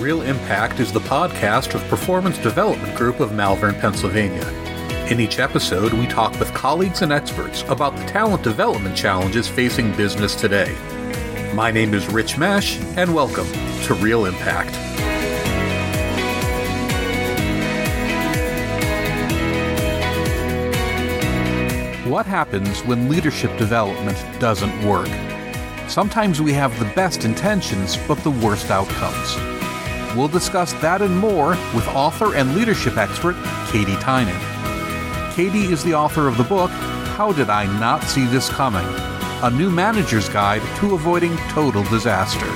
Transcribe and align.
Real 0.00 0.22
Impact 0.22 0.80
is 0.80 0.90
the 0.90 1.00
podcast 1.00 1.74
of 1.74 1.86
Performance 1.88 2.38
Development 2.38 2.96
Group 2.96 3.20
of 3.20 3.34
Malvern, 3.34 3.74
Pennsylvania. 3.74 4.48
In 5.10 5.20
each 5.20 5.38
episode, 5.38 5.92
we 5.92 6.06
talk 6.06 6.40
with 6.40 6.54
colleagues 6.54 7.02
and 7.02 7.12
experts 7.12 7.64
about 7.68 7.94
the 7.94 8.04
talent 8.06 8.42
development 8.42 8.96
challenges 8.96 9.46
facing 9.46 9.94
business 9.98 10.34
today. 10.34 10.74
My 11.52 11.70
name 11.70 11.92
is 11.92 12.10
Rich 12.10 12.36
Mesch, 12.36 12.80
and 12.96 13.14
welcome 13.14 13.46
to 13.82 13.92
Real 13.92 14.24
Impact. 14.24 14.74
What 22.08 22.24
happens 22.24 22.80
when 22.86 23.10
leadership 23.10 23.54
development 23.58 24.16
doesn't 24.40 24.82
work? 24.86 25.10
Sometimes 25.90 26.40
we 26.40 26.54
have 26.54 26.76
the 26.78 26.90
best 26.94 27.26
intentions, 27.26 27.98
but 28.08 28.16
the 28.24 28.30
worst 28.30 28.70
outcomes. 28.70 29.59
We'll 30.16 30.28
discuss 30.28 30.72
that 30.74 31.02
and 31.02 31.16
more 31.16 31.50
with 31.74 31.86
author 31.88 32.34
and 32.34 32.54
leadership 32.56 32.96
expert 32.96 33.36
Katy 33.68 33.96
Tynan. 33.96 34.38
Katy 35.34 35.72
is 35.72 35.84
the 35.84 35.94
author 35.94 36.26
of 36.26 36.36
the 36.36 36.44
book, 36.44 36.70
How 37.16 37.32
Did 37.32 37.48
I 37.48 37.66
Not 37.78 38.02
See 38.02 38.26
This 38.26 38.48
Coming? 38.48 38.86
A 39.42 39.50
New 39.50 39.70
Manager's 39.70 40.28
Guide 40.28 40.62
to 40.78 40.94
Avoiding 40.94 41.36
Total 41.48 41.84
Disaster. 41.84 42.46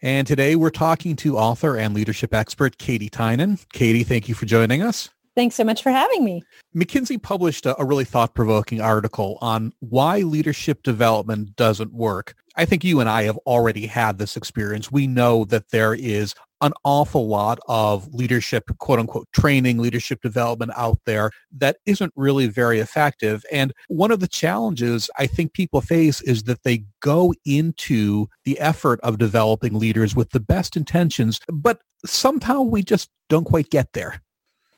And 0.00 0.26
today 0.26 0.54
we're 0.54 0.70
talking 0.70 1.16
to 1.16 1.38
author 1.38 1.78
and 1.78 1.94
leadership 1.94 2.34
expert 2.34 2.76
Katy 2.78 3.08
Tynan. 3.08 3.58
Katy, 3.72 4.04
thank 4.04 4.28
you 4.28 4.34
for 4.34 4.44
joining 4.44 4.82
us. 4.82 5.10
Thanks 5.36 5.56
so 5.56 5.64
much 5.64 5.82
for 5.82 5.90
having 5.90 6.24
me. 6.24 6.42
McKinsey 6.76 7.20
published 7.20 7.66
a, 7.66 7.80
a 7.80 7.84
really 7.84 8.04
thought-provoking 8.04 8.80
article 8.80 9.38
on 9.40 9.72
why 9.80 10.18
leadership 10.20 10.82
development 10.82 11.56
doesn't 11.56 11.92
work. 11.92 12.34
I 12.56 12.64
think 12.64 12.84
you 12.84 13.00
and 13.00 13.08
I 13.08 13.24
have 13.24 13.36
already 13.38 13.86
had 13.86 14.18
this 14.18 14.36
experience. 14.36 14.92
We 14.92 15.08
know 15.08 15.44
that 15.46 15.70
there 15.70 15.92
is 15.92 16.34
an 16.60 16.72
awful 16.84 17.26
lot 17.26 17.58
of 17.68 18.14
leadership, 18.14 18.64
quote 18.78 19.00
unquote, 19.00 19.26
training, 19.32 19.78
leadership 19.78 20.22
development 20.22 20.70
out 20.76 20.98
there 21.04 21.30
that 21.58 21.78
isn't 21.84 22.12
really 22.14 22.46
very 22.46 22.78
effective. 22.78 23.44
And 23.50 23.72
one 23.88 24.12
of 24.12 24.20
the 24.20 24.28
challenges 24.28 25.10
I 25.18 25.26
think 25.26 25.52
people 25.52 25.80
face 25.80 26.22
is 26.22 26.44
that 26.44 26.62
they 26.62 26.84
go 27.00 27.34
into 27.44 28.28
the 28.44 28.58
effort 28.60 29.00
of 29.02 29.18
developing 29.18 29.78
leaders 29.78 30.14
with 30.14 30.30
the 30.30 30.40
best 30.40 30.76
intentions, 30.76 31.40
but 31.52 31.80
somehow 32.06 32.62
we 32.62 32.82
just 32.82 33.10
don't 33.28 33.44
quite 33.44 33.68
get 33.68 33.92
there. 33.94 34.22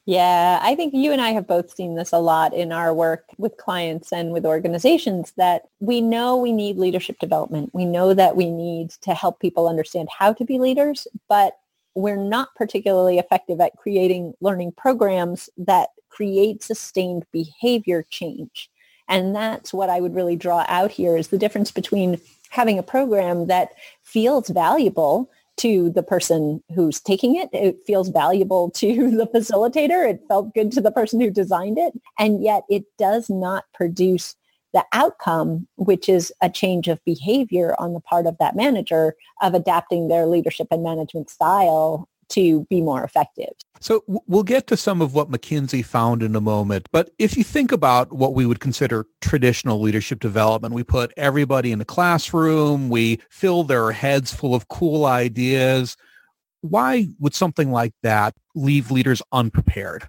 Yeah, 0.06 0.60
I 0.62 0.76
think 0.76 0.94
you 0.94 1.10
and 1.10 1.20
I 1.20 1.30
have 1.30 1.48
both 1.48 1.74
seen 1.74 1.96
this 1.96 2.12
a 2.12 2.18
lot 2.18 2.54
in 2.54 2.70
our 2.70 2.94
work 2.94 3.24
with 3.38 3.56
clients 3.56 4.12
and 4.12 4.32
with 4.32 4.46
organizations 4.46 5.32
that 5.36 5.62
we 5.80 6.00
know 6.00 6.36
we 6.36 6.52
need 6.52 6.78
leadership 6.78 7.18
development. 7.18 7.70
We 7.74 7.84
know 7.84 8.14
that 8.14 8.36
we 8.36 8.48
need 8.48 8.90
to 9.02 9.14
help 9.14 9.40
people 9.40 9.68
understand 9.68 10.08
how 10.16 10.32
to 10.34 10.44
be 10.44 10.60
leaders, 10.60 11.08
but 11.28 11.58
we're 11.96 12.16
not 12.16 12.54
particularly 12.54 13.18
effective 13.18 13.60
at 13.60 13.76
creating 13.78 14.34
learning 14.40 14.72
programs 14.76 15.50
that 15.56 15.88
create 16.08 16.62
sustained 16.62 17.26
behavior 17.32 18.06
change. 18.08 18.70
And 19.08 19.34
that's 19.34 19.74
what 19.74 19.90
I 19.90 20.00
would 20.00 20.14
really 20.14 20.36
draw 20.36 20.64
out 20.68 20.92
here 20.92 21.16
is 21.16 21.28
the 21.28 21.38
difference 21.38 21.72
between 21.72 22.20
having 22.50 22.78
a 22.78 22.82
program 22.82 23.48
that 23.48 23.70
feels 24.02 24.50
valuable 24.50 25.28
to 25.58 25.90
the 25.90 26.02
person 26.02 26.62
who's 26.74 27.00
taking 27.00 27.36
it. 27.36 27.48
It 27.52 27.78
feels 27.86 28.08
valuable 28.08 28.70
to 28.76 29.10
the 29.10 29.26
facilitator. 29.26 30.08
It 30.08 30.20
felt 30.28 30.54
good 30.54 30.72
to 30.72 30.80
the 30.80 30.92
person 30.92 31.20
who 31.20 31.30
designed 31.30 31.78
it. 31.78 31.92
And 32.18 32.42
yet 32.42 32.64
it 32.68 32.84
does 32.98 33.28
not 33.28 33.64
produce 33.74 34.34
the 34.72 34.84
outcome, 34.92 35.66
which 35.76 36.08
is 36.08 36.32
a 36.42 36.50
change 36.50 36.86
of 36.88 37.02
behavior 37.04 37.74
on 37.78 37.94
the 37.94 38.00
part 38.00 38.26
of 38.26 38.36
that 38.38 38.56
manager 38.56 39.14
of 39.40 39.54
adapting 39.54 40.08
their 40.08 40.26
leadership 40.26 40.66
and 40.70 40.82
management 40.82 41.30
style 41.30 42.08
to 42.30 42.66
be 42.68 42.80
more 42.80 43.04
effective. 43.04 43.52
So 43.80 44.02
we'll 44.06 44.42
get 44.42 44.66
to 44.68 44.76
some 44.76 45.02
of 45.02 45.14
what 45.14 45.30
McKinsey 45.30 45.84
found 45.84 46.22
in 46.22 46.34
a 46.34 46.40
moment. 46.40 46.88
But 46.92 47.10
if 47.18 47.36
you 47.36 47.44
think 47.44 47.72
about 47.72 48.12
what 48.12 48.34
we 48.34 48.46
would 48.46 48.60
consider 48.60 49.06
traditional 49.20 49.80
leadership 49.80 50.20
development, 50.20 50.74
we 50.74 50.82
put 50.82 51.12
everybody 51.16 51.72
in 51.72 51.80
a 51.80 51.84
classroom, 51.84 52.88
we 52.88 53.20
fill 53.28 53.64
their 53.64 53.92
heads 53.92 54.32
full 54.32 54.54
of 54.54 54.68
cool 54.68 55.04
ideas. 55.04 55.96
Why 56.62 57.08
would 57.20 57.34
something 57.34 57.70
like 57.70 57.92
that 58.02 58.34
leave 58.54 58.90
leaders 58.90 59.22
unprepared? 59.30 60.08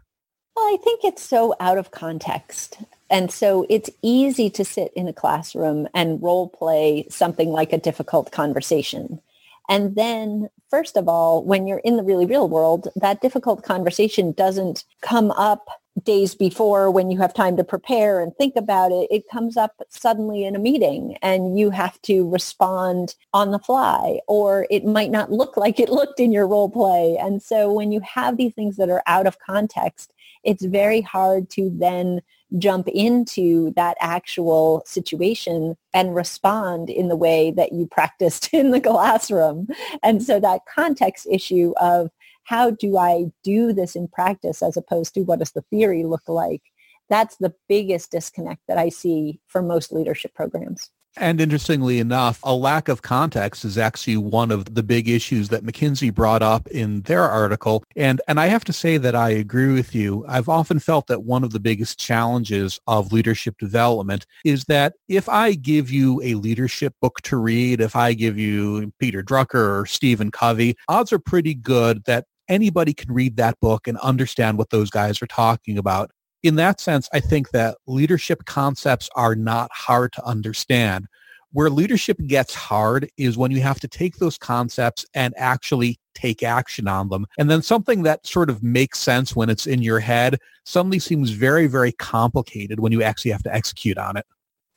Well, 0.56 0.66
I 0.66 0.77
think 0.83 1.01
it's 1.03 1.22
so 1.22 1.53
out 1.59 1.77
of 1.77 1.91
context. 1.91 2.77
And 3.09 3.31
so 3.31 3.66
it's 3.69 3.89
easy 4.01 4.50
to 4.50 4.66
sit 4.66 4.91
in 4.95 5.07
a 5.07 5.13
classroom 5.13 5.88
and 5.94 6.22
role 6.22 6.50
play 6.50 7.06
something 7.09 7.50
like 7.50 7.72
a 7.72 7.77
difficult 7.77 8.31
conversation. 8.31 9.22
And 9.69 9.95
then, 9.95 10.50
first 10.69 10.97
of 10.97 11.07
all, 11.07 11.44
when 11.44 11.67
you're 11.67 11.79
in 11.79 11.97
the 11.97 12.03
really 12.03 12.25
real 12.25 12.47
world, 12.47 12.88
that 12.95 13.22
difficult 13.22 13.63
conversation 13.63 14.31
doesn't 14.31 14.85
come 15.01 15.31
up 15.31 15.67
days 16.03 16.35
before 16.35 16.91
when 16.91 17.09
you 17.09 17.17
have 17.17 17.33
time 17.33 17.57
to 17.57 17.63
prepare 17.63 18.19
and 18.19 18.35
think 18.35 18.56
about 18.56 18.91
it. 18.91 19.07
It 19.09 19.29
comes 19.29 19.57
up 19.57 19.81
suddenly 19.89 20.45
in 20.45 20.56
a 20.56 20.59
meeting 20.59 21.17
and 21.22 21.57
you 21.57 21.69
have 21.72 22.01
to 22.03 22.29
respond 22.29 23.16
on 23.33 23.51
the 23.51 23.59
fly 23.59 24.19
or 24.27 24.67
it 24.69 24.85
might 24.85 25.11
not 25.11 25.31
look 25.31 25.57
like 25.57 25.79
it 25.79 25.89
looked 25.89 26.19
in 26.19 26.31
your 26.31 26.47
role 26.47 26.69
play. 26.69 27.17
And 27.19 27.41
so 27.41 27.72
when 27.72 27.91
you 27.91 28.01
have 28.01 28.38
these 28.38 28.53
things 28.53 28.77
that 28.77 28.89
are 28.89 29.03
out 29.07 29.27
of 29.27 29.39
context, 29.39 30.13
it's 30.44 30.63
very 30.63 31.01
hard 31.01 31.50
to 31.51 31.72
then 31.73 32.22
jump 32.57 32.87
into 32.87 33.73
that 33.75 33.97
actual 33.99 34.83
situation 34.85 35.75
and 35.93 36.15
respond 36.15 36.89
in 36.89 37.09
the 37.09 37.15
way 37.15 37.51
that 37.51 37.73
you 37.73 37.87
practiced 37.87 38.49
in 38.53 38.71
the 38.71 38.81
classroom. 38.81 39.67
And 40.03 40.23
so 40.23 40.39
that 40.39 40.61
context 40.73 41.27
issue 41.29 41.73
of 41.79 42.09
how 42.43 42.71
do 42.71 42.97
I 42.97 43.25
do 43.43 43.73
this 43.73 43.95
in 43.95 44.07
practice 44.07 44.63
as 44.63 44.77
opposed 44.77 45.13
to 45.15 45.21
what 45.21 45.39
does 45.39 45.51
the 45.51 45.65
theory 45.69 46.05
look 46.05 46.29
like? 46.29 46.61
That's 47.09 47.35
the 47.37 47.53
biggest 47.67 48.11
disconnect 48.11 48.61
that 48.67 48.77
I 48.77 48.89
see 48.89 49.39
for 49.47 49.61
most 49.61 49.91
leadership 49.91 50.33
programs. 50.33 50.89
And 51.16 51.41
interestingly 51.41 52.00
enough, 52.00 52.40
a 52.44 52.53
lack 52.53 52.88
of 52.88 53.01
context 53.01 53.66
is 53.66 53.78
actually 53.78 54.18
one 54.18 54.51
of 54.51 54.75
the 54.75 54.84
big 54.84 55.09
issues 55.09 55.50
that 55.50 55.63
McKinsey 55.63 56.13
brought 56.13 56.44
up 56.44 56.68
in 56.68 57.01
their 57.01 57.23
article. 57.23 57.84
And, 57.95 58.22
and 58.28 58.40
I 58.40 58.47
have 58.47 58.63
to 58.66 58.73
say 58.73 58.97
that 58.97 59.16
I 59.16 59.31
agree 59.31 59.73
with 59.73 59.95
you. 59.95 60.25
I've 60.28 60.47
often 60.50 60.79
felt 60.79 61.07
that 61.07 61.23
one 61.23 61.44
of 61.44 61.51
the 61.51 61.59
biggest 61.59 62.00
challenges 62.00 62.79
of 62.85 63.12
leadership 63.12 63.57
development 63.57 64.28
is 64.45 64.66
that 64.66 64.94
if 65.07 65.28
I 65.28 65.53
give 65.53 65.90
you 65.90 66.22
a 66.23 66.35
leadership 66.35 66.94
book 67.01 67.22
to 67.22 67.38
read, 67.38 67.81
if 67.81 67.95
I 67.95 68.13
give 68.13 68.38
you 68.38 68.91
Peter 69.00 69.24
Drucker 69.24 69.79
or 69.81 69.85
Stephen 69.88 70.29
Covey, 70.29 70.75
odds 70.88 71.12
are 71.12 71.19
pretty 71.19 71.56
good 71.56 72.03
that 72.06 72.25
anybody 72.47 72.94
can 72.94 73.13
read 73.13 73.38
that 73.38 73.59
book 73.59 73.88
and 73.88 73.97
understand 74.00 74.57
what 74.57 74.69
those 74.69 74.89
guys 74.89 75.22
are 75.22 75.28
talking 75.28 75.78
about 75.78 76.12
in 76.47 76.55
that 76.55 76.79
sense, 76.79 77.09
I 77.13 77.19
think 77.19 77.51
that 77.51 77.77
leadership 77.87 78.45
concepts 78.45 79.09
are 79.15 79.35
not 79.35 79.69
hard 79.73 80.13
to 80.13 80.25
understand. 80.25 81.07
Where 81.51 81.69
leadership 81.69 82.17
gets 82.25 82.53
hard 82.53 83.09
is 83.17 83.37
when 83.37 83.51
you 83.51 83.61
have 83.61 83.79
to 83.81 83.87
take 83.87 84.17
those 84.17 84.37
concepts 84.37 85.05
and 85.13 85.33
actually 85.37 85.99
take 86.13 86.43
action 86.43 86.87
on 86.87 87.09
them. 87.09 87.25
And 87.37 87.49
then 87.49 87.61
something 87.61 88.03
that 88.03 88.25
sort 88.25 88.49
of 88.49 88.63
makes 88.63 88.99
sense 88.99 89.35
when 89.35 89.49
it's 89.49 89.67
in 89.67 89.81
your 89.81 89.99
head 89.99 90.39
suddenly 90.65 90.99
seems 90.99 91.31
very, 91.31 91.67
very 91.67 91.91
complicated 91.91 92.79
when 92.79 92.91
you 92.91 93.03
actually 93.03 93.31
have 93.31 93.43
to 93.43 93.53
execute 93.53 93.97
on 93.97 94.17
it. 94.17 94.25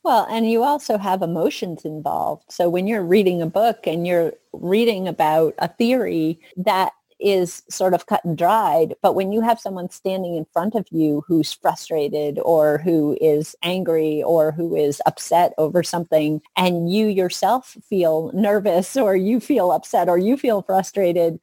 Well, 0.03 0.25
and 0.29 0.49
you 0.49 0.63
also 0.63 0.97
have 0.97 1.21
emotions 1.21 1.85
involved. 1.85 2.45
So 2.49 2.69
when 2.69 2.87
you're 2.87 3.03
reading 3.03 3.41
a 3.41 3.47
book 3.47 3.85
and 3.85 4.07
you're 4.07 4.33
reading 4.51 5.07
about 5.07 5.53
a 5.59 5.67
theory 5.67 6.39
that 6.57 6.91
is 7.21 7.63
sort 7.69 7.93
of 7.93 8.07
cut 8.07 8.25
and 8.25 8.37
dried. 8.37 8.95
But 9.01 9.13
when 9.13 9.31
you 9.31 9.41
have 9.41 9.59
someone 9.59 9.89
standing 9.89 10.35
in 10.35 10.45
front 10.51 10.75
of 10.75 10.87
you 10.91 11.23
who's 11.27 11.53
frustrated 11.53 12.39
or 12.43 12.79
who 12.79 13.17
is 13.21 13.55
angry 13.63 14.23
or 14.23 14.51
who 14.51 14.75
is 14.75 15.01
upset 15.05 15.53
over 15.57 15.83
something 15.83 16.41
and 16.57 16.91
you 16.91 17.07
yourself 17.07 17.77
feel 17.87 18.31
nervous 18.33 18.97
or 18.97 19.15
you 19.15 19.39
feel 19.39 19.71
upset 19.71 20.09
or 20.09 20.17
you 20.17 20.35
feel 20.35 20.61
frustrated, 20.61 21.39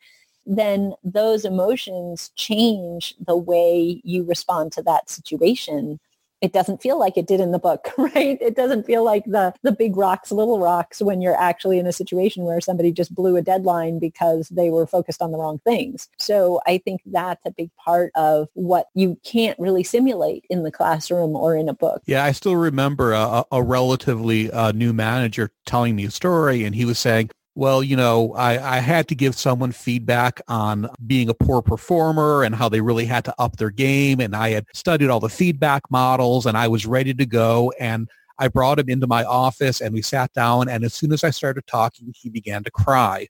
then 0.47 0.95
those 1.05 1.45
emotions 1.45 2.31
change 2.35 3.15
the 3.25 3.37
way 3.37 4.01
you 4.05 4.25
respond 4.25 4.73
to 4.73 4.83
that 4.83 5.09
situation 5.09 6.01
it 6.41 6.53
doesn't 6.53 6.83
feel 6.83 6.99
like 6.99 7.17
it 7.17 7.27
did 7.27 7.41
in 7.41 7.53
the 7.53 7.59
book, 7.59 7.89
right? 7.99 8.39
It 8.41 8.57
doesn't 8.57 8.87
feel 8.87 9.05
like 9.05 9.25
the 9.25 9.55
the 9.63 9.73
big 9.73 9.97
rocks, 9.97 10.31
little 10.31 10.59
rocks 10.59 11.01
when 11.01 11.21
you're 11.21 11.39
actually 11.39 11.79
in 11.79 11.87
a 11.87 11.93
situation 11.93 12.45
where 12.45 12.61
somebody 12.61 12.93
just 12.93 13.15
blew 13.15 13.37
a 13.37 13.43
deadline 13.43 13.99
because 13.99 14.49
they 14.49 14.71
were 14.71 14.87
focused 14.87 15.23
on 15.23 15.33
the 15.33 15.39
wrong 15.39 15.59
things. 15.61 16.09
So 16.19 16.61
I 16.67 16.79
think 16.79 17.03
that's 17.07 17.45
a 17.45 17.51
big 17.51 17.71
part 17.77 18.13
of 18.15 18.49
what 18.55 18.89
you 18.95 19.19
can't 19.25 19.59
really 19.59 19.85
simulate 19.85 20.45
in 20.51 20.63
the 20.63 20.71
classroom 20.71 21.37
or 21.37 21.57
in 21.57 21.69
a 21.69 21.75
book. 21.75 22.03
Yeah, 22.07 22.25
I 22.25 22.33
still 22.33 22.57
remember 22.57 23.13
a, 23.13 23.45
a 23.51 23.63
relatively 23.63 24.51
uh, 24.51 24.73
new 24.73 24.93
manager 24.93 25.51
telling 25.67 25.97
me 25.97 26.05
a 26.05 26.11
story 26.11 26.65
and 26.65 26.75
he 26.75 26.85
was 26.85 26.99
saying, 26.99 27.31
well, 27.59 27.83
you 27.83 27.97
know, 27.97 28.35
I, 28.35 28.77
I 28.77 28.79
had 28.79 29.09
to 29.09 29.17
give 29.17 29.35
someone 29.35 29.73
feedback 29.73 30.41
on 30.47 30.89
being 31.09 31.29
a 31.29 31.35
poor 31.35 31.61
performer 31.61 32.45
and 32.45 32.55
how 32.55 32.69
they 32.69 32.81
really 32.81 33.05
had 33.05 33.25
to 33.25 33.35
up 33.37 33.57
their 33.57 33.71
game. 33.71 34.21
And 34.21 34.37
I 34.37 34.51
had 34.51 34.67
studied 34.75 35.11
all 35.11 35.19
the 35.19 35.29
feedback 35.29 35.83
models 35.91 36.47
and 36.47 36.57
I 36.57 36.69
was 36.69 36.87
ready 36.87 37.13
to 37.15 37.27
go. 37.27 37.73
And 37.81 38.09
I 38.39 38.47
brought 38.47 38.79
him 38.79 38.89
into 38.89 39.09
my 39.09 39.25
office 39.25 39.81
and 39.81 39.93
we 39.93 40.03
sat 40.03 40.33
down. 40.35 40.69
And 40.69 40.85
as 40.85 40.95
soon 40.95 41.13
as 41.13 41.25
I 41.25 41.31
started 41.31 41.67
talking, 41.67 42.15
he 42.15 42.31
began 42.31 42.63
to 42.63 42.71
cry. 42.71 43.27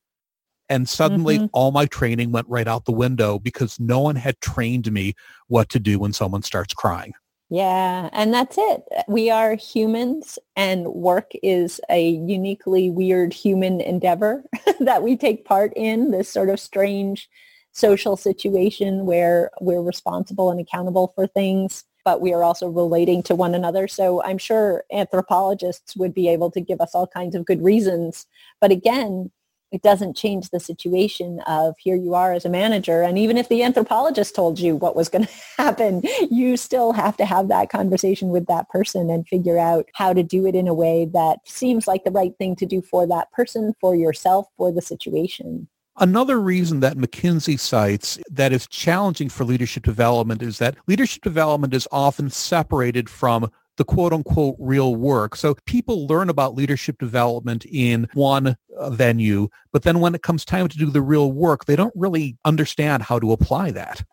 And 0.69 0.87
suddenly 0.87 1.39
mm-hmm. 1.39 1.47
all 1.55 1.71
my 1.71 1.87
training 1.87 2.31
went 2.31 2.51
right 2.51 2.69
out 2.69 2.85
the 2.85 2.93
window 2.93 3.39
because 3.39 3.81
no 3.81 4.01
one 4.01 4.17
had 4.17 4.39
trained 4.43 4.93
me 4.93 5.15
what 5.47 5.71
to 5.71 5.79
do 5.79 5.99
when 5.99 6.13
someone 6.13 6.43
starts 6.43 6.75
crying. 6.75 7.15
Yeah, 7.51 8.11
and 8.13 8.33
that's 8.33 8.57
it. 8.59 8.83
We 9.09 9.31
are 9.31 9.55
humans 9.55 10.39
and 10.55 10.87
work 10.89 11.33
is 11.43 11.81
a 11.89 12.11
uniquely 12.11 12.91
weird 12.91 13.33
human 13.33 13.81
endeavor 13.81 14.45
that 14.81 15.03
we 15.03 15.17
take 15.17 15.47
part 15.47 15.73
in, 15.75 16.11
this 16.11 16.29
sort 16.29 16.51
of 16.51 16.61
strange 16.61 17.29
social 17.73 18.17
situation 18.19 19.07
where 19.07 19.51
we're 19.63 19.81
responsible 19.83 20.51
and 20.51 20.61
accountable 20.61 21.13
for 21.15 21.27
things, 21.27 21.85
but 22.05 22.21
we 22.21 22.35
are 22.35 22.45
also 22.45 22.69
relating 22.69 23.23
to 23.23 23.35
one 23.35 23.55
another. 23.55 23.89
So 23.89 24.23
I'm 24.25 24.39
sure 24.39 24.85
anthropologists 24.93 25.97
would 25.97 26.13
be 26.13 26.29
able 26.29 26.51
to 26.51 26.61
give 26.61 26.83
us 26.83 26.95
all 26.95 27.07
kinds 27.07 27.35
of 27.35 27.47
good 27.47 27.63
reasons. 27.63 28.27
But 28.61 28.73
again, 28.73 29.31
it 29.71 29.83
doesn't 29.83 30.17
change 30.17 30.51
the 30.51 30.61
situation 30.61 31.41
of 31.47 31.75
here 31.79 31.97
you 31.97 32.15
are 32.15 32.33
as 32.33 32.45
a 32.45 32.51
manager. 32.51 33.03
And 33.03 33.19
even 33.19 33.37
if 33.37 33.49
the 33.49 33.63
anthropologist 33.63 34.35
told 34.35 34.59
you 34.59 34.77
what 34.77 34.97
was 34.97 35.09
going 35.09 35.25
to 35.27 35.33
happen, 35.57 36.03
you 36.31 36.57
still 36.57 36.93
have 36.93 37.17
to 37.19 37.27
have 37.27 37.49
that 37.49 37.71
conversation 37.71 38.29
with 38.29 38.47
that 38.47 38.69
person 38.69 39.11
and 39.11 39.27
figure 39.27 39.59
out 39.59 39.89
how 39.95 40.13
to 40.13 40.23
do 40.23 40.47
it 40.47 40.55
in 40.55 40.69
a 40.69 40.75
way 40.75 41.07
that 41.13 41.41
seems 41.45 41.87
like 41.87 42.05
the 42.05 42.11
right 42.11 42.37
thing 42.39 42.57
to 42.57 42.67
do 42.67 42.81
for 42.83 43.07
that 43.07 43.31
person, 43.33 43.75
for 43.81 43.95
yourself, 43.95 44.47
for 44.57 44.73
the 44.73 44.83
situation. 44.83 45.69
Another 46.01 46.41
reason 46.41 46.79
that 46.81 46.97
McKinsey 46.97 47.59
cites 47.59 48.21
that 48.31 48.53
is 48.53 48.69
challenging 48.69 49.29
for 49.29 49.45
leadership 49.45 49.83
development 49.83 50.43
is 50.43 50.59
that 50.59 50.77
leadership 50.87 51.23
development 51.23 51.75
is 51.75 51.89
often 51.91 52.31
separated 52.31 53.11
from 53.11 53.51
the 53.79 53.85
quote 53.85 54.13
unquote 54.13 54.57
real 54.59 54.95
work. 54.95 55.35
So 55.35 55.55
people 55.65 56.07
learn 56.07 56.29
about 56.29 56.55
leadership 56.55 56.99
development 56.99 57.65
in 57.65 58.09
one 58.13 58.57
uh, 58.77 58.91
venue, 58.91 59.49
but 59.73 59.85
then 59.85 60.01
when 60.01 60.15
it 60.15 60.23
comes 60.23 60.45
time 60.45 60.69
to 60.69 60.77
do 60.77 60.91
the 60.91 61.01
real 61.01 61.33
work, 61.33 61.65
they 61.65 61.77
don't 61.77 61.95
really 61.97 62.37
understand 62.45 63.05
how 63.05 63.19
to 63.19 63.33
apply 63.33 63.71
that. 63.71 64.05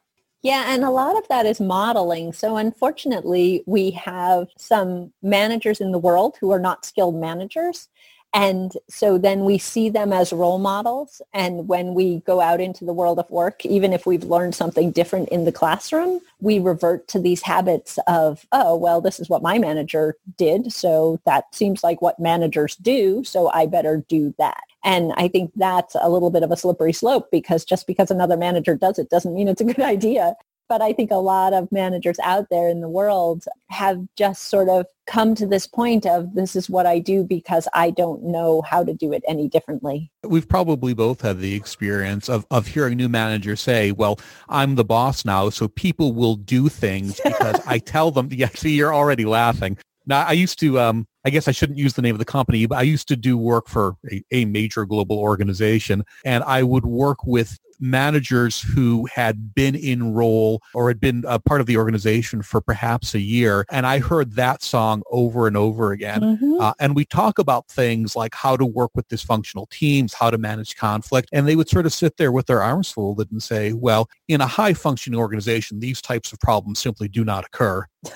Yeah, 0.41 0.65
and 0.67 0.83
a 0.83 0.91
lot 0.91 1.17
of 1.17 1.27
that 1.27 1.47
is 1.47 1.59
modeling. 1.59 2.31
So 2.31 2.55
unfortunately, 2.55 3.63
we 3.65 3.89
have 3.91 4.47
some 4.57 5.11
managers 5.23 5.81
in 5.81 5.91
the 5.91 5.97
world 5.97 6.37
who 6.39 6.51
are 6.51 6.59
not 6.59 6.85
skilled 6.85 7.15
managers 7.15 7.89
and 8.35 8.73
so 8.89 9.17
then 9.17 9.45
we 9.45 9.57
see 9.57 9.87
them 9.89 10.11
as 10.11 10.33
role 10.33 10.59
models. 10.59 11.21
And 11.33 11.69
when 11.69 11.93
we 11.93 12.19
go 12.19 12.41
out 12.41 12.59
into 12.59 12.83
the 12.83 12.91
world 12.91 13.17
of 13.17 13.29
work, 13.31 13.65
even 13.65 13.93
if 13.93 14.05
we've 14.05 14.25
learned 14.25 14.55
something 14.55 14.91
different 14.91 15.29
in 15.29 15.45
the 15.45 15.53
classroom, 15.53 16.19
we 16.41 16.59
revert 16.59 17.07
to 17.07 17.19
these 17.19 17.41
habits 17.41 17.97
of, 18.07 18.45
oh, 18.51 18.75
well, 18.75 18.99
this 18.99 19.21
is 19.21 19.29
what 19.29 19.41
my 19.41 19.57
manager 19.57 20.17
did. 20.35 20.73
So 20.73 21.21
that 21.25 21.55
seems 21.55 21.81
like 21.81 22.01
what 22.01 22.19
managers 22.19 22.75
do. 22.75 23.23
So 23.23 23.49
I 23.51 23.67
better 23.67 24.03
do 24.09 24.35
that. 24.37 24.63
And 24.83 25.13
I 25.15 25.29
think 25.29 25.53
that's 25.55 25.95
a 26.01 26.09
little 26.09 26.29
bit 26.29 26.43
of 26.43 26.51
a 26.51 26.57
slippery 26.57 26.91
slope 26.91 27.31
because 27.31 27.63
just 27.63 27.87
because 27.87 28.11
another 28.11 28.35
manager 28.35 28.75
does 28.75 28.99
it 28.99 29.09
doesn't 29.09 29.33
mean 29.33 29.47
it's 29.47 29.61
a 29.61 29.65
good 29.65 29.79
idea. 29.79 30.35
But 30.67 30.81
I 30.81 30.93
think 30.93 31.11
a 31.11 31.15
lot 31.15 31.53
of 31.53 31.71
managers 31.71 32.17
out 32.23 32.47
there 32.49 32.69
in 32.69 32.81
the 32.81 32.89
world 32.89 33.45
have 33.69 34.05
just 34.15 34.43
sort 34.49 34.69
of 34.69 34.85
come 35.05 35.35
to 35.35 35.45
this 35.45 35.67
point 35.67 36.05
of 36.05 36.33
this 36.33 36.55
is 36.55 36.69
what 36.69 36.85
I 36.85 36.99
do 36.99 37.23
because 37.23 37.67
I 37.73 37.91
don't 37.91 38.23
know 38.23 38.61
how 38.63 38.83
to 38.83 38.93
do 38.93 39.13
it 39.13 39.23
any 39.27 39.47
differently. 39.47 40.11
We've 40.23 40.47
probably 40.47 40.93
both 40.93 41.21
had 41.21 41.39
the 41.39 41.53
experience 41.53 42.29
of, 42.29 42.45
of 42.49 42.67
hearing 42.67 42.97
new 42.97 43.09
managers 43.09 43.61
say, 43.61 43.91
well, 43.91 44.19
I'm 44.49 44.75
the 44.75 44.85
boss 44.85 45.23
now, 45.25 45.49
so 45.49 45.67
people 45.67 46.13
will 46.13 46.35
do 46.35 46.69
things 46.69 47.19
because 47.23 47.61
I 47.67 47.77
tell 47.77 48.11
them, 48.11 48.29
yeah, 48.31 48.49
see, 48.49 48.75
you're 48.75 48.93
already 48.93 49.25
laughing. 49.25 49.77
Now, 50.07 50.25
I 50.25 50.33
used 50.33 50.59
to, 50.59 50.79
um, 50.79 51.07
I 51.25 51.29
guess 51.31 51.47
I 51.47 51.51
shouldn't 51.51 51.79
use 51.79 51.93
the 51.93 52.01
name 52.01 52.15
of 52.15 52.19
the 52.19 52.25
company, 52.25 52.65
but 52.67 52.77
I 52.77 52.83
used 52.83 53.07
to 53.07 53.15
do 53.15 53.37
work 53.37 53.67
for 53.67 53.95
a, 54.11 54.23
a 54.31 54.45
major 54.45 54.85
global 54.85 55.17
organization 55.17 56.03
and 56.23 56.43
I 56.43 56.63
would 56.63 56.85
work 56.85 57.25
with 57.25 57.59
managers 57.79 58.61
who 58.61 59.05
had 59.13 59.53
been 59.53 59.75
in 59.75 60.13
role 60.13 60.61
or 60.73 60.87
had 60.87 60.99
been 60.99 61.23
a 61.27 61.39
part 61.39 61.61
of 61.61 61.67
the 61.67 61.77
organization 61.77 62.41
for 62.41 62.61
perhaps 62.61 63.13
a 63.13 63.19
year. 63.19 63.65
And 63.69 63.85
I 63.85 63.99
heard 63.99 64.33
that 64.35 64.63
song 64.63 65.03
over 65.11 65.47
and 65.47 65.57
over 65.57 65.91
again. 65.91 66.21
Mm-hmm. 66.21 66.61
Uh, 66.61 66.73
and 66.79 66.95
we 66.95 67.05
talk 67.05 67.39
about 67.39 67.67
things 67.67 68.15
like 68.15 68.33
how 68.33 68.55
to 68.57 68.65
work 68.65 68.91
with 68.95 69.07
dysfunctional 69.09 69.69
teams, 69.69 70.13
how 70.13 70.29
to 70.29 70.37
manage 70.37 70.75
conflict. 70.75 71.29
And 71.33 71.47
they 71.47 71.55
would 71.55 71.69
sort 71.69 71.85
of 71.85 71.93
sit 71.93 72.17
there 72.17 72.31
with 72.31 72.47
their 72.47 72.61
arms 72.61 72.91
folded 72.91 73.31
and 73.31 73.41
say, 73.41 73.73
well, 73.73 74.09
in 74.27 74.41
a 74.41 74.47
high 74.47 74.73
functioning 74.73 75.19
organization, 75.19 75.79
these 75.79 76.01
types 76.01 76.31
of 76.31 76.39
problems 76.39 76.79
simply 76.79 77.07
do 77.07 77.23
not 77.23 77.45
occur. 77.45 77.87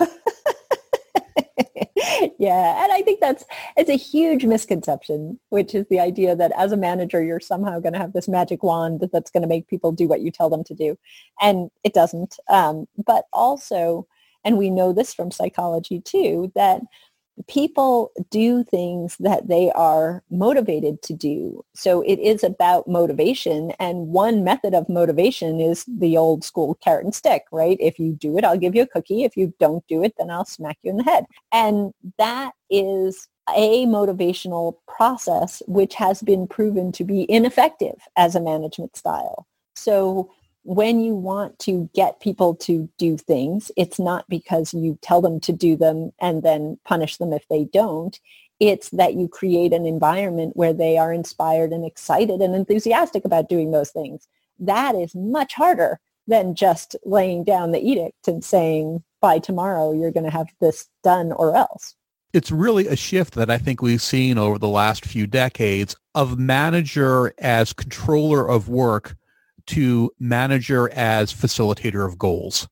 yeah, 2.40 2.84
and 2.84 2.92
I 2.92 3.02
think 3.02 3.20
that's 3.20 3.46
it's 3.78 3.90
a 3.90 3.98
huge 3.98 4.46
misconception, 4.46 5.40
which 5.50 5.76
is 5.76 5.86
the 5.90 6.00
idea 6.00 6.36
that 6.36 6.52
as 6.58 6.72
a 6.72 6.78
manager 6.78 7.24
you're 7.24 7.40
somehow 7.40 7.80
going 7.80 7.94
to 7.94 8.00
have 8.00 8.14
this 8.14 8.28
magic 8.28 8.64
wand 8.64 9.08
that's 9.12 9.32
going 9.32 9.42
to 9.42 9.48
make 9.48 9.68
people 9.68 9.92
do 9.92 10.08
what 10.08 10.22
you 10.22 10.32
tell 10.32 10.50
them 10.50 10.64
to 10.66 10.74
do, 10.74 10.98
and 11.42 11.70
it 11.84 11.94
doesn't. 11.94 12.38
Um, 12.50 12.88
but 13.06 13.26
also, 13.34 14.08
and 14.44 14.58
we 14.58 14.70
know 14.70 14.94
this 14.94 15.14
from 15.14 15.32
psychology 15.32 16.02
too, 16.02 16.52
that 16.56 16.82
people 17.48 18.12
do 18.30 18.64
things 18.64 19.16
that 19.20 19.48
they 19.48 19.72
are 19.72 20.24
motivated 20.30 21.02
to 21.04 21.14
do. 21.14 21.64
So 21.74 22.02
it 22.02 22.20
is 22.20 22.44
about 22.44 22.88
motivation. 22.88 23.72
And 23.80 24.10
one 24.10 24.44
method 24.44 24.74
of 24.74 24.90
motivation 24.90 25.60
is 25.60 25.86
the 25.88 26.18
old 26.18 26.44
school 26.44 26.76
carrot 26.76 27.06
and 27.06 27.16
stick, 27.16 27.44
right? 27.52 27.78
If 27.80 28.00
you 28.00 28.14
do 28.14 28.38
it, 28.38 28.44
I'll 28.44 28.58
give 28.58 28.76
you 28.76 28.84
a 28.84 28.88
cookie. 28.88 29.24
If 29.24 29.38
you 29.38 29.54
don't 29.60 29.86
do 29.88 30.04
it, 30.04 30.14
then 30.18 30.30
I'll 30.30 30.46
smack 30.46 30.78
you 30.84 30.92
in 30.92 30.98
the 30.98 31.04
head. 31.04 31.26
And 31.52 31.94
that 32.18 32.54
is 32.70 33.28
a 33.56 33.86
motivational 33.86 34.76
process 34.88 35.64
which 35.68 35.96
has 35.96 36.22
been 36.22 36.48
proven 36.48 36.92
to 36.94 37.04
be 37.04 37.26
ineffective 37.32 37.96
as 38.16 38.36
a 38.36 38.42
management 38.42 38.96
style. 38.96 39.48
So 39.76 40.32
when 40.64 41.02
you 41.02 41.16
want 41.16 41.58
to 41.60 41.90
get 41.94 42.20
people 42.20 42.56
to 42.56 42.90
do 42.98 43.18
things, 43.18 43.72
it's 43.78 44.00
not 44.00 44.28
because 44.30 44.74
you 44.74 45.00
tell 45.02 45.22
them 45.22 45.40
to 45.42 45.54
do 45.54 45.76
them 45.76 46.12
and 46.20 46.44
then 46.44 46.78
punish 46.86 47.18
them 47.18 47.34
if 47.34 47.48
they 47.48 47.66
don't. 47.66 48.20
It's 48.60 48.90
that 48.90 49.14
you 49.14 49.28
create 49.28 49.72
an 49.72 49.86
environment 49.86 50.56
where 50.56 50.74
they 50.74 50.98
are 50.98 51.14
inspired 51.14 51.72
and 51.72 51.86
excited 51.86 52.42
and 52.42 52.54
enthusiastic 52.54 53.24
about 53.24 53.48
doing 53.48 53.72
those 53.72 53.92
things. 53.92 54.28
That 54.60 54.96
is 54.96 55.16
much 55.16 55.54
harder 55.54 56.00
than 56.28 56.56
just 56.56 56.96
laying 57.06 57.44
down 57.44 57.72
the 57.72 57.80
edict 57.80 58.28
and 58.28 58.44
saying, 58.44 59.04
by 59.22 59.40
tomorrow, 59.40 59.92
you're 59.92 60.12
going 60.12 60.26
to 60.26 60.30
have 60.30 60.50
this 60.60 60.88
done 61.04 61.32
or 61.32 61.56
else. 61.56 61.96
It's 62.32 62.52
really 62.52 62.88
a 62.88 62.96
shift 62.96 63.34
that 63.36 63.50
I 63.50 63.58
think 63.58 63.82
we've 63.82 64.02
seen 64.02 64.38
over 64.38 64.60
the 64.60 64.68
last 64.68 65.04
few 65.04 65.26
decades 65.26 65.96
of 66.14 66.38
manager 66.38 67.34
as 67.40 67.74
controller 67.74 68.48
of 68.48 68.70
work 68.70 69.16
to 69.70 70.12
manager 70.20 70.90
as 70.92 71.34
facilitator 71.34 72.06
of 72.06 72.18
goals. 72.18 72.68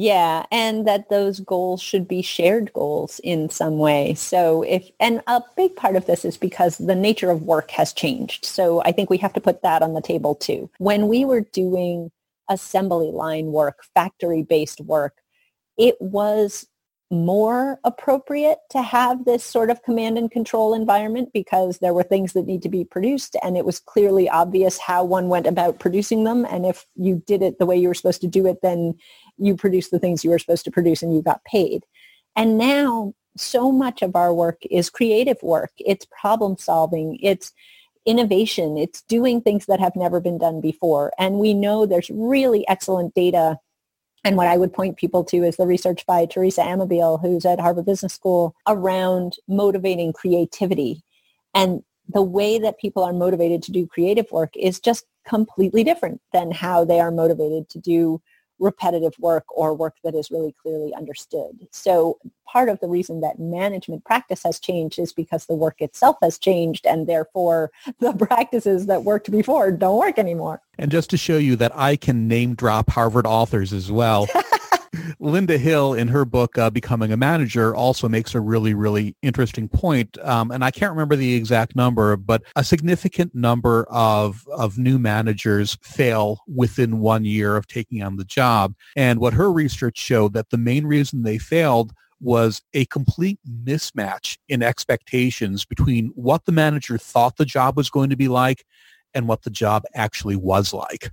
Yeah, 0.00 0.46
and 0.52 0.86
that 0.86 1.10
those 1.10 1.40
goals 1.40 1.82
should 1.82 2.06
be 2.06 2.22
shared 2.22 2.72
goals 2.72 3.20
in 3.24 3.50
some 3.50 3.78
way. 3.78 4.14
So 4.14 4.62
if, 4.62 4.88
and 5.00 5.22
a 5.26 5.42
big 5.56 5.74
part 5.74 5.96
of 5.96 6.06
this 6.06 6.24
is 6.24 6.36
because 6.36 6.78
the 6.78 6.94
nature 6.94 7.32
of 7.32 7.42
work 7.42 7.72
has 7.72 7.92
changed. 7.92 8.44
So 8.44 8.80
I 8.84 8.92
think 8.92 9.10
we 9.10 9.18
have 9.18 9.32
to 9.32 9.40
put 9.40 9.62
that 9.62 9.82
on 9.82 9.94
the 9.94 10.00
table 10.00 10.36
too. 10.36 10.70
When 10.78 11.08
we 11.08 11.24
were 11.24 11.40
doing 11.40 12.12
assembly 12.48 13.10
line 13.10 13.46
work, 13.46 13.82
factory-based 13.92 14.82
work, 14.82 15.14
it 15.76 16.00
was 16.00 16.64
more 17.10 17.80
appropriate 17.84 18.58
to 18.70 18.82
have 18.82 19.24
this 19.24 19.42
sort 19.42 19.70
of 19.70 19.82
command 19.82 20.18
and 20.18 20.30
control 20.30 20.74
environment 20.74 21.30
because 21.32 21.78
there 21.78 21.94
were 21.94 22.02
things 22.02 22.34
that 22.34 22.46
need 22.46 22.60
to 22.62 22.68
be 22.68 22.84
produced 22.84 23.34
and 23.42 23.56
it 23.56 23.64
was 23.64 23.80
clearly 23.80 24.28
obvious 24.28 24.78
how 24.78 25.02
one 25.02 25.28
went 25.28 25.46
about 25.46 25.78
producing 25.78 26.24
them. 26.24 26.44
And 26.50 26.66
if 26.66 26.84
you 26.96 27.22
did 27.26 27.40
it 27.40 27.58
the 27.58 27.66
way 27.66 27.78
you 27.78 27.88
were 27.88 27.94
supposed 27.94 28.20
to 28.20 28.26
do 28.26 28.46
it, 28.46 28.58
then 28.62 28.94
you 29.38 29.56
produced 29.56 29.90
the 29.90 29.98
things 29.98 30.22
you 30.22 30.30
were 30.30 30.38
supposed 30.38 30.64
to 30.66 30.70
produce 30.70 31.02
and 31.02 31.14
you 31.14 31.22
got 31.22 31.44
paid. 31.44 31.84
And 32.36 32.58
now 32.58 33.14
so 33.36 33.72
much 33.72 34.02
of 34.02 34.14
our 34.14 34.34
work 34.34 34.60
is 34.70 34.90
creative 34.90 35.42
work. 35.42 35.72
It's 35.78 36.06
problem 36.06 36.58
solving. 36.58 37.18
It's 37.22 37.52
innovation. 38.04 38.76
It's 38.76 39.02
doing 39.02 39.40
things 39.40 39.66
that 39.66 39.80
have 39.80 39.96
never 39.96 40.20
been 40.20 40.38
done 40.38 40.60
before. 40.60 41.12
And 41.18 41.38
we 41.38 41.54
know 41.54 41.86
there's 41.86 42.10
really 42.10 42.66
excellent 42.68 43.14
data 43.14 43.58
and 44.24 44.36
what 44.36 44.48
I 44.48 44.56
would 44.56 44.72
point 44.72 44.96
people 44.96 45.24
to 45.24 45.44
is 45.44 45.56
the 45.56 45.66
research 45.66 46.04
by 46.06 46.26
Teresa 46.26 46.62
Amabile, 46.62 47.20
who's 47.20 47.44
at 47.44 47.60
Harvard 47.60 47.86
Business 47.86 48.14
School, 48.14 48.54
around 48.66 49.36
motivating 49.46 50.12
creativity. 50.12 51.02
And 51.54 51.82
the 52.08 52.22
way 52.22 52.58
that 52.58 52.78
people 52.78 53.04
are 53.04 53.12
motivated 53.12 53.62
to 53.64 53.72
do 53.72 53.86
creative 53.86 54.30
work 54.32 54.50
is 54.56 54.80
just 54.80 55.04
completely 55.26 55.84
different 55.84 56.20
than 56.32 56.50
how 56.50 56.84
they 56.84 57.00
are 57.00 57.10
motivated 57.10 57.68
to 57.70 57.78
do 57.78 58.20
repetitive 58.58 59.14
work 59.18 59.44
or 59.54 59.74
work 59.74 59.96
that 60.04 60.14
is 60.14 60.30
really 60.30 60.54
clearly 60.60 60.94
understood. 60.94 61.66
So 61.70 62.18
part 62.46 62.68
of 62.68 62.80
the 62.80 62.88
reason 62.88 63.20
that 63.20 63.38
management 63.38 64.04
practice 64.04 64.42
has 64.44 64.58
changed 64.58 64.98
is 64.98 65.12
because 65.12 65.46
the 65.46 65.54
work 65.54 65.80
itself 65.80 66.16
has 66.22 66.38
changed 66.38 66.86
and 66.86 67.06
therefore 67.06 67.70
the 68.00 68.12
practices 68.12 68.86
that 68.86 69.04
worked 69.04 69.30
before 69.30 69.70
don't 69.70 69.98
work 69.98 70.18
anymore. 70.18 70.62
And 70.78 70.90
just 70.90 71.10
to 71.10 71.16
show 71.16 71.38
you 71.38 71.56
that 71.56 71.76
I 71.76 71.96
can 71.96 72.28
name 72.28 72.54
drop 72.54 72.90
Harvard 72.90 73.26
authors 73.26 73.72
as 73.72 73.90
well. 73.90 74.28
Linda 75.20 75.58
Hill, 75.58 75.94
in 75.94 76.08
her 76.08 76.24
book 76.24 76.58
uh, 76.58 76.70
"Becoming 76.70 77.12
a 77.12 77.16
Manager," 77.16 77.74
also 77.74 78.08
makes 78.08 78.34
a 78.34 78.40
really, 78.40 78.74
really 78.74 79.16
interesting 79.22 79.68
point. 79.68 80.18
Um, 80.18 80.50
and 80.50 80.64
I 80.64 80.70
can't 80.70 80.92
remember 80.92 81.16
the 81.16 81.34
exact 81.34 81.76
number, 81.76 82.16
but 82.16 82.42
a 82.56 82.64
significant 82.64 83.34
number 83.34 83.86
of 83.90 84.46
of 84.52 84.78
new 84.78 84.98
managers 84.98 85.76
fail 85.82 86.40
within 86.46 87.00
one 87.00 87.24
year 87.24 87.56
of 87.56 87.66
taking 87.66 88.02
on 88.02 88.16
the 88.16 88.24
job. 88.24 88.74
And 88.96 89.20
what 89.20 89.34
her 89.34 89.52
research 89.52 89.98
showed 89.98 90.32
that 90.34 90.50
the 90.50 90.58
main 90.58 90.86
reason 90.86 91.22
they 91.22 91.38
failed 91.38 91.92
was 92.20 92.62
a 92.74 92.84
complete 92.86 93.38
mismatch 93.64 94.38
in 94.48 94.62
expectations 94.62 95.64
between 95.64 96.08
what 96.14 96.44
the 96.44 96.52
manager 96.52 96.98
thought 96.98 97.36
the 97.36 97.44
job 97.44 97.76
was 97.76 97.90
going 97.90 98.10
to 98.10 98.16
be 98.16 98.28
like 98.28 98.64
and 99.14 99.28
what 99.28 99.42
the 99.42 99.50
job 99.50 99.84
actually 99.94 100.36
was 100.36 100.72
like. 100.72 101.10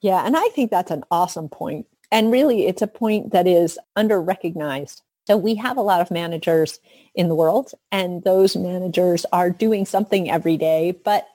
Yeah, 0.00 0.24
and 0.24 0.36
I 0.36 0.48
think 0.48 0.70
that's 0.70 0.90
an 0.90 1.04
awesome 1.10 1.48
point. 1.48 1.86
And 2.10 2.32
really, 2.32 2.66
it's 2.66 2.82
a 2.82 2.86
point 2.86 3.32
that 3.32 3.46
is 3.46 3.78
under 3.96 4.20
recognized. 4.20 5.02
So 5.26 5.36
we 5.36 5.54
have 5.56 5.76
a 5.76 5.82
lot 5.82 6.00
of 6.00 6.10
managers 6.10 6.80
in 7.14 7.28
the 7.28 7.34
world, 7.34 7.72
and 7.92 8.24
those 8.24 8.56
managers 8.56 9.26
are 9.32 9.50
doing 9.50 9.84
something 9.84 10.30
every 10.30 10.56
day, 10.56 10.98
but 11.04 11.26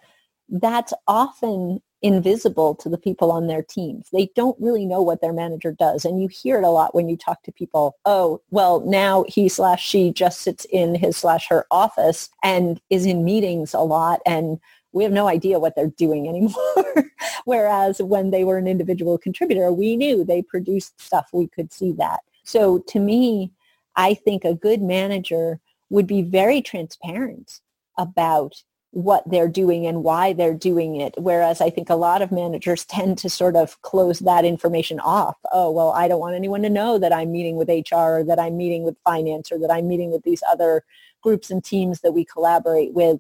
that's 0.50 0.94
often 1.08 1.80
invisible 2.04 2.76
to 2.76 2.90
the 2.90 2.98
people 2.98 3.32
on 3.32 3.48
their 3.48 3.64
teams. 3.64 4.10
They 4.12 4.30
don't 4.36 4.60
really 4.60 4.86
know 4.86 5.02
what 5.02 5.22
their 5.22 5.32
manager 5.32 5.72
does. 5.72 6.04
And 6.06 6.22
you 6.22 6.28
hear 6.28 6.58
it 6.58 6.66
a 6.66 6.70
lot 6.70 6.94
when 6.94 7.08
you 7.08 7.16
talk 7.16 7.42
to 7.44 7.52
people. 7.52 7.96
Oh, 8.04 8.42
well, 8.52 8.82
now 8.82 9.24
he 9.28 9.48
slash 9.48 9.84
she 9.84 10.12
just 10.12 10.42
sits 10.42 10.66
in 10.70 10.96
his 10.96 11.16
slash 11.16 11.48
her 11.48 11.66
office 11.72 12.30
and 12.44 12.82
is 12.90 13.06
in 13.06 13.24
meetings 13.24 13.74
a 13.74 13.80
lot 13.80 14.20
and 14.26 14.60
we 14.94 15.04
have 15.04 15.12
no 15.12 15.28
idea 15.28 15.60
what 15.60 15.76
they're 15.76 15.88
doing 15.88 16.28
anymore. 16.28 17.12
Whereas 17.46 18.02
when 18.02 18.32
they 18.32 18.44
were 18.44 18.58
an 18.58 18.68
individual 18.68 19.18
contributor, 19.18 19.72
we 19.72 19.98
knew 19.98 20.24
they 20.24 20.42
produced 20.42 21.00
stuff. 21.02 21.30
We 21.34 21.48
could 21.48 21.74
see 21.74 21.92
that. 21.94 22.22
So 22.44 22.80
to 22.88 23.00
me, 23.00 23.52
I 23.96 24.14
think 24.14 24.46
a 24.46 24.56
good 24.56 24.82
manager 24.82 25.60
would 25.90 26.08
be 26.08 26.22
very 26.22 26.62
transparent 26.62 27.60
about 27.98 28.56
what 28.92 29.24
they're 29.30 29.50
doing 29.50 29.88
and 29.88 30.04
why 30.04 30.34
they're 30.34 30.54
doing 30.54 30.98
it. 30.98 31.16
Whereas 31.18 31.62
I 31.62 31.72
think 31.72 31.90
a 31.90 31.96
lot 31.96 32.22
of 32.22 32.32
managers 32.32 32.86
tend 32.86 33.18
to 33.20 33.30
sort 33.30 33.56
of 33.56 33.82
close 33.82 34.20
that 34.20 34.46
information 34.46 35.00
off. 35.00 35.38
Oh, 35.52 35.72
well, 35.72 35.92
I 35.92 36.08
don't 36.08 36.20
want 36.20 36.36
anyone 36.36 36.62
to 36.62 36.70
know 36.70 37.00
that 37.00 37.12
I'm 37.12 37.32
meeting 37.32 37.56
with 37.56 37.70
HR 37.70 38.20
or 38.20 38.24
that 38.26 38.40
I'm 38.40 38.56
meeting 38.56 38.84
with 38.84 38.96
finance 39.04 39.52
or 39.52 39.58
that 39.60 39.72
I'm 39.72 39.88
meeting 39.88 40.12
with 40.12 40.24
these 40.24 40.44
other 40.48 40.84
groups 41.22 41.50
and 41.50 41.64
teams 41.64 42.02
that 42.02 42.12
we 42.12 42.26
collaborate 42.26 42.94
with 42.94 43.20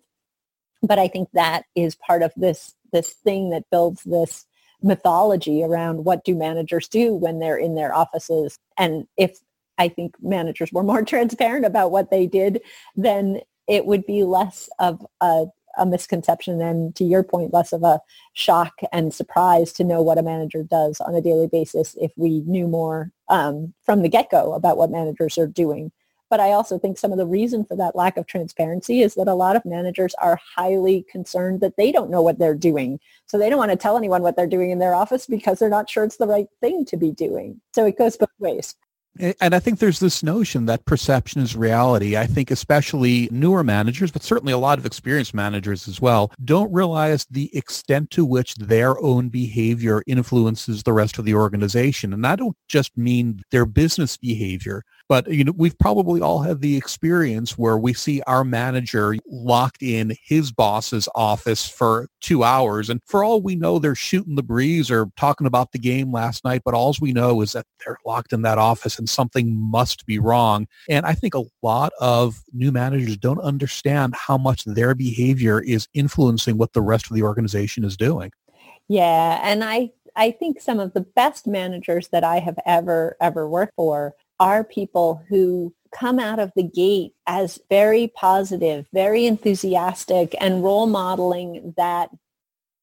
but 0.83 0.99
I 0.99 1.07
think 1.07 1.29
that 1.33 1.63
is 1.75 1.95
part 1.95 2.21
of 2.21 2.31
this 2.35 2.75
this 2.91 3.13
thing 3.13 3.49
that 3.49 3.69
builds 3.71 4.03
this 4.03 4.45
mythology 4.83 5.63
around 5.63 6.03
what 6.03 6.23
do 6.25 6.35
managers 6.35 6.87
do 6.87 7.15
when 7.15 7.39
they're 7.39 7.57
in 7.57 7.73
their 7.73 7.95
offices. 7.95 8.59
And 8.77 9.07
if 9.17 9.39
I 9.77 9.87
think 9.87 10.15
managers 10.21 10.71
were 10.71 10.83
more 10.83 11.01
transparent 11.05 11.65
about 11.65 11.91
what 11.91 12.11
they 12.11 12.27
did, 12.27 12.61
then 12.95 13.39
it 13.67 13.85
would 13.85 14.05
be 14.05 14.23
less 14.23 14.69
of 14.79 15.05
a, 15.21 15.45
a 15.77 15.85
misconception 15.85 16.61
and 16.61 16.95
to 16.97 17.05
your 17.05 17.23
point, 17.23 17.53
less 17.53 17.73
of 17.73 17.83
a 17.83 18.01
shock 18.33 18.73
and 18.91 19.13
surprise 19.13 19.71
to 19.73 19.83
know 19.83 20.01
what 20.01 20.17
a 20.17 20.23
manager 20.23 20.63
does 20.63 20.99
on 20.99 21.15
a 21.15 21.21
daily 21.21 21.47
basis 21.47 21.95
if 21.99 22.11
we 22.17 22.41
knew 22.41 22.67
more 22.67 23.11
um, 23.29 23.73
from 23.83 24.01
the 24.01 24.09
get-go 24.09 24.53
about 24.53 24.77
what 24.77 24.91
managers 24.91 25.37
are 25.37 25.47
doing. 25.47 25.91
But 26.29 26.39
I 26.39 26.51
also 26.51 26.79
think 26.79 26.97
some 26.97 27.11
of 27.11 27.17
the 27.17 27.25
reason 27.25 27.63
for 27.63 27.75
that 27.77 27.95
lack 27.95 28.17
of 28.17 28.25
transparency 28.25 29.01
is 29.01 29.15
that 29.15 29.27
a 29.27 29.35
lot 29.35 29.55
of 29.55 29.65
managers 29.65 30.15
are 30.15 30.39
highly 30.55 31.05
concerned 31.09 31.61
that 31.61 31.77
they 31.77 31.91
don't 31.91 32.09
know 32.09 32.21
what 32.21 32.39
they're 32.39 32.55
doing. 32.55 32.99
So 33.27 33.37
they 33.37 33.49
don't 33.49 33.59
want 33.59 33.71
to 33.71 33.77
tell 33.77 33.97
anyone 33.97 34.21
what 34.21 34.35
they're 34.35 34.47
doing 34.47 34.71
in 34.71 34.79
their 34.79 34.95
office 34.95 35.27
because 35.27 35.59
they're 35.59 35.69
not 35.69 35.89
sure 35.89 36.03
it's 36.03 36.17
the 36.17 36.27
right 36.27 36.47
thing 36.59 36.85
to 36.85 36.97
be 36.97 37.11
doing. 37.11 37.61
So 37.73 37.85
it 37.85 37.97
goes 37.97 38.17
both 38.17 38.29
ways. 38.39 38.75
And 39.19 39.53
I 39.53 39.59
think 39.59 39.77
there's 39.77 39.99
this 39.99 40.23
notion 40.23 40.65
that 40.65 40.85
perception 40.85 41.41
is 41.41 41.55
reality. 41.55 42.17
I 42.17 42.25
think 42.25 42.49
especially 42.49 43.29
newer 43.31 43.63
managers, 43.63 44.09
but 44.09 44.23
certainly 44.23 44.53
a 44.53 44.57
lot 44.57 44.79
of 44.79 44.87
experienced 44.87 45.35
managers 45.35 45.87
as 45.87 46.01
well, 46.01 46.31
don't 46.43 46.73
realize 46.73 47.27
the 47.29 47.55
extent 47.55 48.09
to 48.11 48.25
which 48.25 48.55
their 48.55 48.99
own 48.99 49.29
behavior 49.29 50.01
influences 50.07 50.81
the 50.81 50.93
rest 50.93 51.19
of 51.19 51.25
the 51.25 51.35
organization. 51.35 52.11
And 52.11 52.25
I 52.25 52.35
don't 52.35 52.57
just 52.67 52.97
mean 52.97 53.43
their 53.51 53.67
business 53.67 54.17
behavior, 54.17 54.83
but 55.13 55.31
you 55.31 55.43
know, 55.43 55.53
we've 55.55 55.77
probably 55.77 56.21
all 56.21 56.39
had 56.39 56.59
the 56.61 56.75
experience 56.75 57.55
where 57.55 57.77
we 57.77 57.93
see 57.93 58.23
our 58.23 58.43
manager 58.43 59.15
locked 59.27 59.83
in 59.83 60.17
his 60.23 60.51
boss's 60.51 61.07
office 61.13 61.69
for 61.69 62.07
two 62.19 62.43
hours, 62.43 62.89
and 62.89 62.99
for 63.05 63.23
all 63.23 63.39
we 63.39 63.55
know, 63.55 63.77
they're 63.77 63.93
shooting 63.93 64.33
the 64.33 64.41
breeze 64.41 64.89
or 64.89 65.11
talking 65.15 65.45
about 65.45 65.71
the 65.71 65.77
game 65.77 66.11
last 66.11 66.43
night. 66.43 66.63
But 66.65 66.73
all 66.73 66.95
we 66.99 67.13
know 67.13 67.41
is 67.41 67.51
that 67.51 67.67
they're 67.85 67.99
locked 68.07 68.33
in 68.33 68.41
that 68.41 68.57
office, 68.57 68.97
and 68.97 69.07
something 69.07 69.55
must 69.55 70.07
be 70.07 70.17
wrong. 70.17 70.65
And 70.89 71.05
I 71.05 71.13
think 71.13 71.35
a 71.35 71.43
lot 71.61 71.93
of 72.01 72.41
new 72.51 72.71
managers 72.71 73.15
don't 73.15 73.41
understand 73.41 74.15
how 74.15 74.39
much 74.39 74.65
their 74.65 74.95
behavior 74.95 75.61
is 75.61 75.87
influencing 75.93 76.57
what 76.57 76.73
the 76.73 76.81
rest 76.81 77.11
of 77.11 77.15
the 77.15 77.21
organization 77.21 77.83
is 77.83 77.95
doing. 77.95 78.31
Yeah, 78.87 79.39
and 79.43 79.63
I 79.63 79.91
I 80.15 80.31
think 80.31 80.59
some 80.59 80.79
of 80.79 80.93
the 80.93 81.01
best 81.01 81.45
managers 81.45 82.07
that 82.07 82.23
I 82.23 82.39
have 82.39 82.57
ever 82.65 83.15
ever 83.21 83.47
worked 83.47 83.75
for 83.75 84.15
are 84.43 84.65
people 84.65 85.23
who 85.29 85.73
come 85.95 86.19
out 86.19 86.37
of 86.37 86.51
the 86.57 86.63
gate 86.63 87.13
as 87.27 87.61
very 87.69 88.09
positive, 88.09 88.85
very 88.91 89.25
enthusiastic 89.25 90.35
and 90.41 90.61
role 90.61 90.85
modeling 90.85 91.73
that 91.77 92.09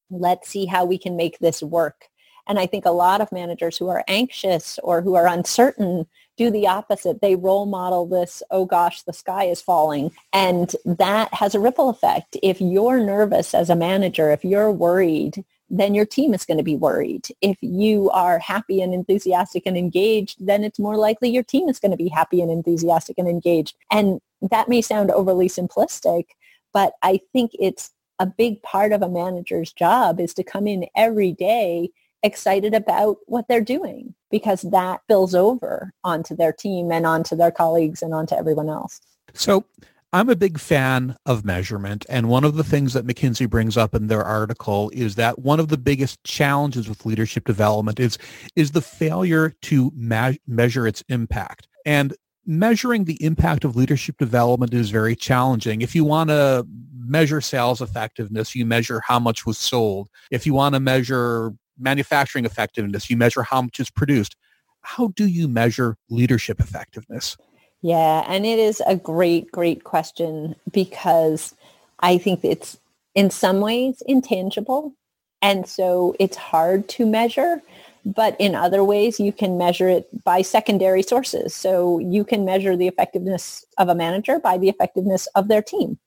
let's 0.09 0.49
see 0.49 0.65
how 0.65 0.83
we 0.83 0.97
can 0.97 1.15
make 1.15 1.37
this 1.37 1.61
work. 1.61 2.07
And 2.47 2.57
I 2.57 2.65
think 2.65 2.85
a 2.85 2.91
lot 2.91 3.21
of 3.21 3.31
managers 3.31 3.77
who 3.77 3.89
are 3.89 4.03
anxious 4.07 4.79
or 4.81 5.03
who 5.03 5.13
are 5.13 5.27
uncertain 5.27 6.07
do 6.35 6.49
the 6.49 6.65
opposite. 6.65 7.21
They 7.21 7.35
role 7.35 7.67
model 7.67 8.07
this, 8.07 8.41
oh 8.49 8.65
gosh, 8.65 9.03
the 9.03 9.13
sky 9.13 9.43
is 9.43 9.61
falling. 9.61 10.09
And 10.33 10.75
that 10.83 11.31
has 11.35 11.53
a 11.53 11.59
ripple 11.59 11.89
effect. 11.89 12.37
If 12.41 12.59
you're 12.59 12.99
nervous 12.99 13.53
as 13.53 13.69
a 13.69 13.75
manager, 13.75 14.31
if 14.31 14.43
you're 14.43 14.71
worried, 14.71 15.45
then 15.71 15.95
your 15.95 16.05
team 16.05 16.33
is 16.33 16.45
going 16.45 16.57
to 16.57 16.63
be 16.63 16.75
worried. 16.75 17.27
If 17.39 17.57
you 17.61 18.09
are 18.09 18.39
happy 18.39 18.81
and 18.81 18.93
enthusiastic 18.93 19.63
and 19.65 19.77
engaged, 19.77 20.45
then 20.45 20.63
it's 20.65 20.77
more 20.77 20.97
likely 20.97 21.29
your 21.29 21.43
team 21.43 21.69
is 21.69 21.79
going 21.79 21.91
to 21.91 21.97
be 21.97 22.09
happy 22.09 22.41
and 22.41 22.51
enthusiastic 22.51 23.17
and 23.17 23.27
engaged. 23.27 23.75
And 23.89 24.19
that 24.41 24.67
may 24.67 24.81
sound 24.81 25.11
overly 25.11 25.47
simplistic, 25.47 26.25
but 26.73 26.93
I 27.01 27.21
think 27.31 27.51
it's 27.57 27.91
a 28.19 28.25
big 28.25 28.61
part 28.63 28.91
of 28.91 29.01
a 29.01 29.09
manager's 29.09 29.71
job 29.71 30.19
is 30.19 30.33
to 30.35 30.43
come 30.43 30.67
in 30.67 30.87
every 30.95 31.31
day 31.31 31.89
excited 32.21 32.73
about 32.73 33.17
what 33.25 33.47
they're 33.47 33.61
doing 33.61 34.13
because 34.29 34.61
that 34.63 35.01
spills 35.05 35.33
over 35.33 35.93
onto 36.03 36.35
their 36.35 36.53
team 36.53 36.91
and 36.91 37.05
onto 37.05 37.35
their 37.35 37.49
colleagues 37.49 38.03
and 38.03 38.13
onto 38.13 38.35
everyone 38.35 38.69
else. 38.69 39.01
So 39.33 39.65
I'm 40.13 40.29
a 40.29 40.35
big 40.35 40.59
fan 40.59 41.15
of 41.25 41.45
measurement. 41.45 42.05
And 42.09 42.27
one 42.27 42.43
of 42.43 42.55
the 42.55 42.63
mm-hmm. 42.63 42.71
things 42.71 42.93
that 42.93 43.07
McKinsey 43.07 43.49
brings 43.49 43.77
up 43.77 43.95
in 43.95 44.07
their 44.07 44.23
article 44.23 44.91
is 44.93 45.15
that 45.15 45.39
one 45.39 45.59
of 45.59 45.69
the 45.69 45.77
biggest 45.77 46.21
challenges 46.23 46.89
with 46.89 47.05
leadership 47.05 47.45
development 47.45 47.99
is, 47.99 48.17
is 48.55 48.71
the 48.71 48.81
failure 48.81 49.53
to 49.63 49.91
ma- 49.95 50.33
measure 50.47 50.85
its 50.85 51.01
impact. 51.07 51.67
And 51.85 52.13
measuring 52.45 53.05
the 53.05 53.23
impact 53.23 53.63
of 53.63 53.75
leadership 53.75 54.17
development 54.17 54.73
is 54.73 54.89
very 54.89 55.15
challenging. 55.15 55.81
If 55.81 55.95
you 55.95 56.03
want 56.03 56.29
to 56.29 56.67
measure 56.93 57.39
sales 57.39 57.81
effectiveness, 57.81 58.53
you 58.53 58.65
measure 58.65 59.01
how 59.05 59.19
much 59.19 59.45
was 59.45 59.57
sold. 59.57 60.09
If 60.29 60.45
you 60.45 60.53
want 60.53 60.75
to 60.75 60.79
measure 60.79 61.53
manufacturing 61.79 62.45
effectiveness, 62.45 63.09
you 63.09 63.15
measure 63.15 63.43
how 63.43 63.61
much 63.61 63.79
is 63.79 63.89
produced. 63.89 64.35
How 64.81 65.09
do 65.15 65.25
you 65.25 65.47
measure 65.47 65.97
leadership 66.09 66.59
effectiveness? 66.59 67.37
Yeah, 67.81 68.23
and 68.27 68.45
it 68.45 68.59
is 68.59 68.81
a 68.85 68.95
great, 68.95 69.51
great 69.51 69.83
question 69.83 70.55
because 70.71 71.55
I 71.99 72.17
think 72.17 72.41
it's 72.43 72.77
in 73.15 73.29
some 73.29 73.59
ways 73.59 74.03
intangible. 74.05 74.93
And 75.41 75.67
so 75.67 76.15
it's 76.19 76.37
hard 76.37 76.87
to 76.89 77.05
measure, 77.07 77.61
but 78.05 78.35
in 78.39 78.53
other 78.53 78.83
ways 78.83 79.19
you 79.19 79.31
can 79.33 79.57
measure 79.57 79.89
it 79.89 80.07
by 80.23 80.43
secondary 80.43 81.01
sources. 81.01 81.55
So 81.55 81.97
you 81.99 82.23
can 82.23 82.45
measure 82.45 82.77
the 82.77 82.87
effectiveness 82.87 83.65
of 83.79 83.89
a 83.89 83.95
manager 83.95 84.39
by 84.39 84.59
the 84.59 84.69
effectiveness 84.69 85.27
of 85.35 85.47
their 85.47 85.63
team. 85.63 85.97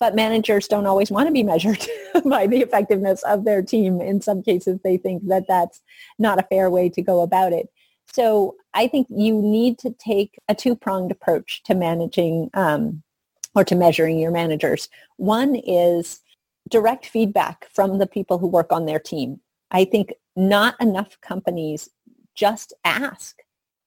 But 0.00 0.14
managers 0.14 0.68
don't 0.68 0.86
always 0.86 1.10
want 1.10 1.26
to 1.26 1.32
be 1.32 1.42
measured 1.42 1.86
by 2.24 2.46
the 2.46 2.60
effectiveness 2.60 3.22
of 3.24 3.44
their 3.44 3.62
team. 3.62 4.00
In 4.00 4.20
some 4.22 4.42
cases, 4.42 4.78
they 4.82 4.96
think 4.96 5.26
that 5.28 5.46
that's 5.48 5.80
not 6.18 6.38
a 6.38 6.42
fair 6.44 6.70
way 6.70 6.88
to 6.90 7.02
go 7.02 7.20
about 7.22 7.52
it. 7.52 7.68
So 8.16 8.56
I 8.72 8.88
think 8.88 9.08
you 9.10 9.42
need 9.42 9.78
to 9.80 9.90
take 9.90 10.38
a 10.48 10.54
two-pronged 10.54 11.12
approach 11.12 11.62
to 11.64 11.74
managing 11.74 12.48
um, 12.54 13.02
or 13.54 13.62
to 13.64 13.74
measuring 13.74 14.18
your 14.18 14.30
managers. 14.30 14.88
One 15.18 15.54
is 15.54 16.20
direct 16.70 17.04
feedback 17.04 17.68
from 17.74 17.98
the 17.98 18.06
people 18.06 18.38
who 18.38 18.46
work 18.46 18.72
on 18.72 18.86
their 18.86 18.98
team. 18.98 19.38
I 19.70 19.84
think 19.84 20.14
not 20.34 20.80
enough 20.80 21.20
companies 21.20 21.90
just 22.34 22.72
ask, 22.86 23.36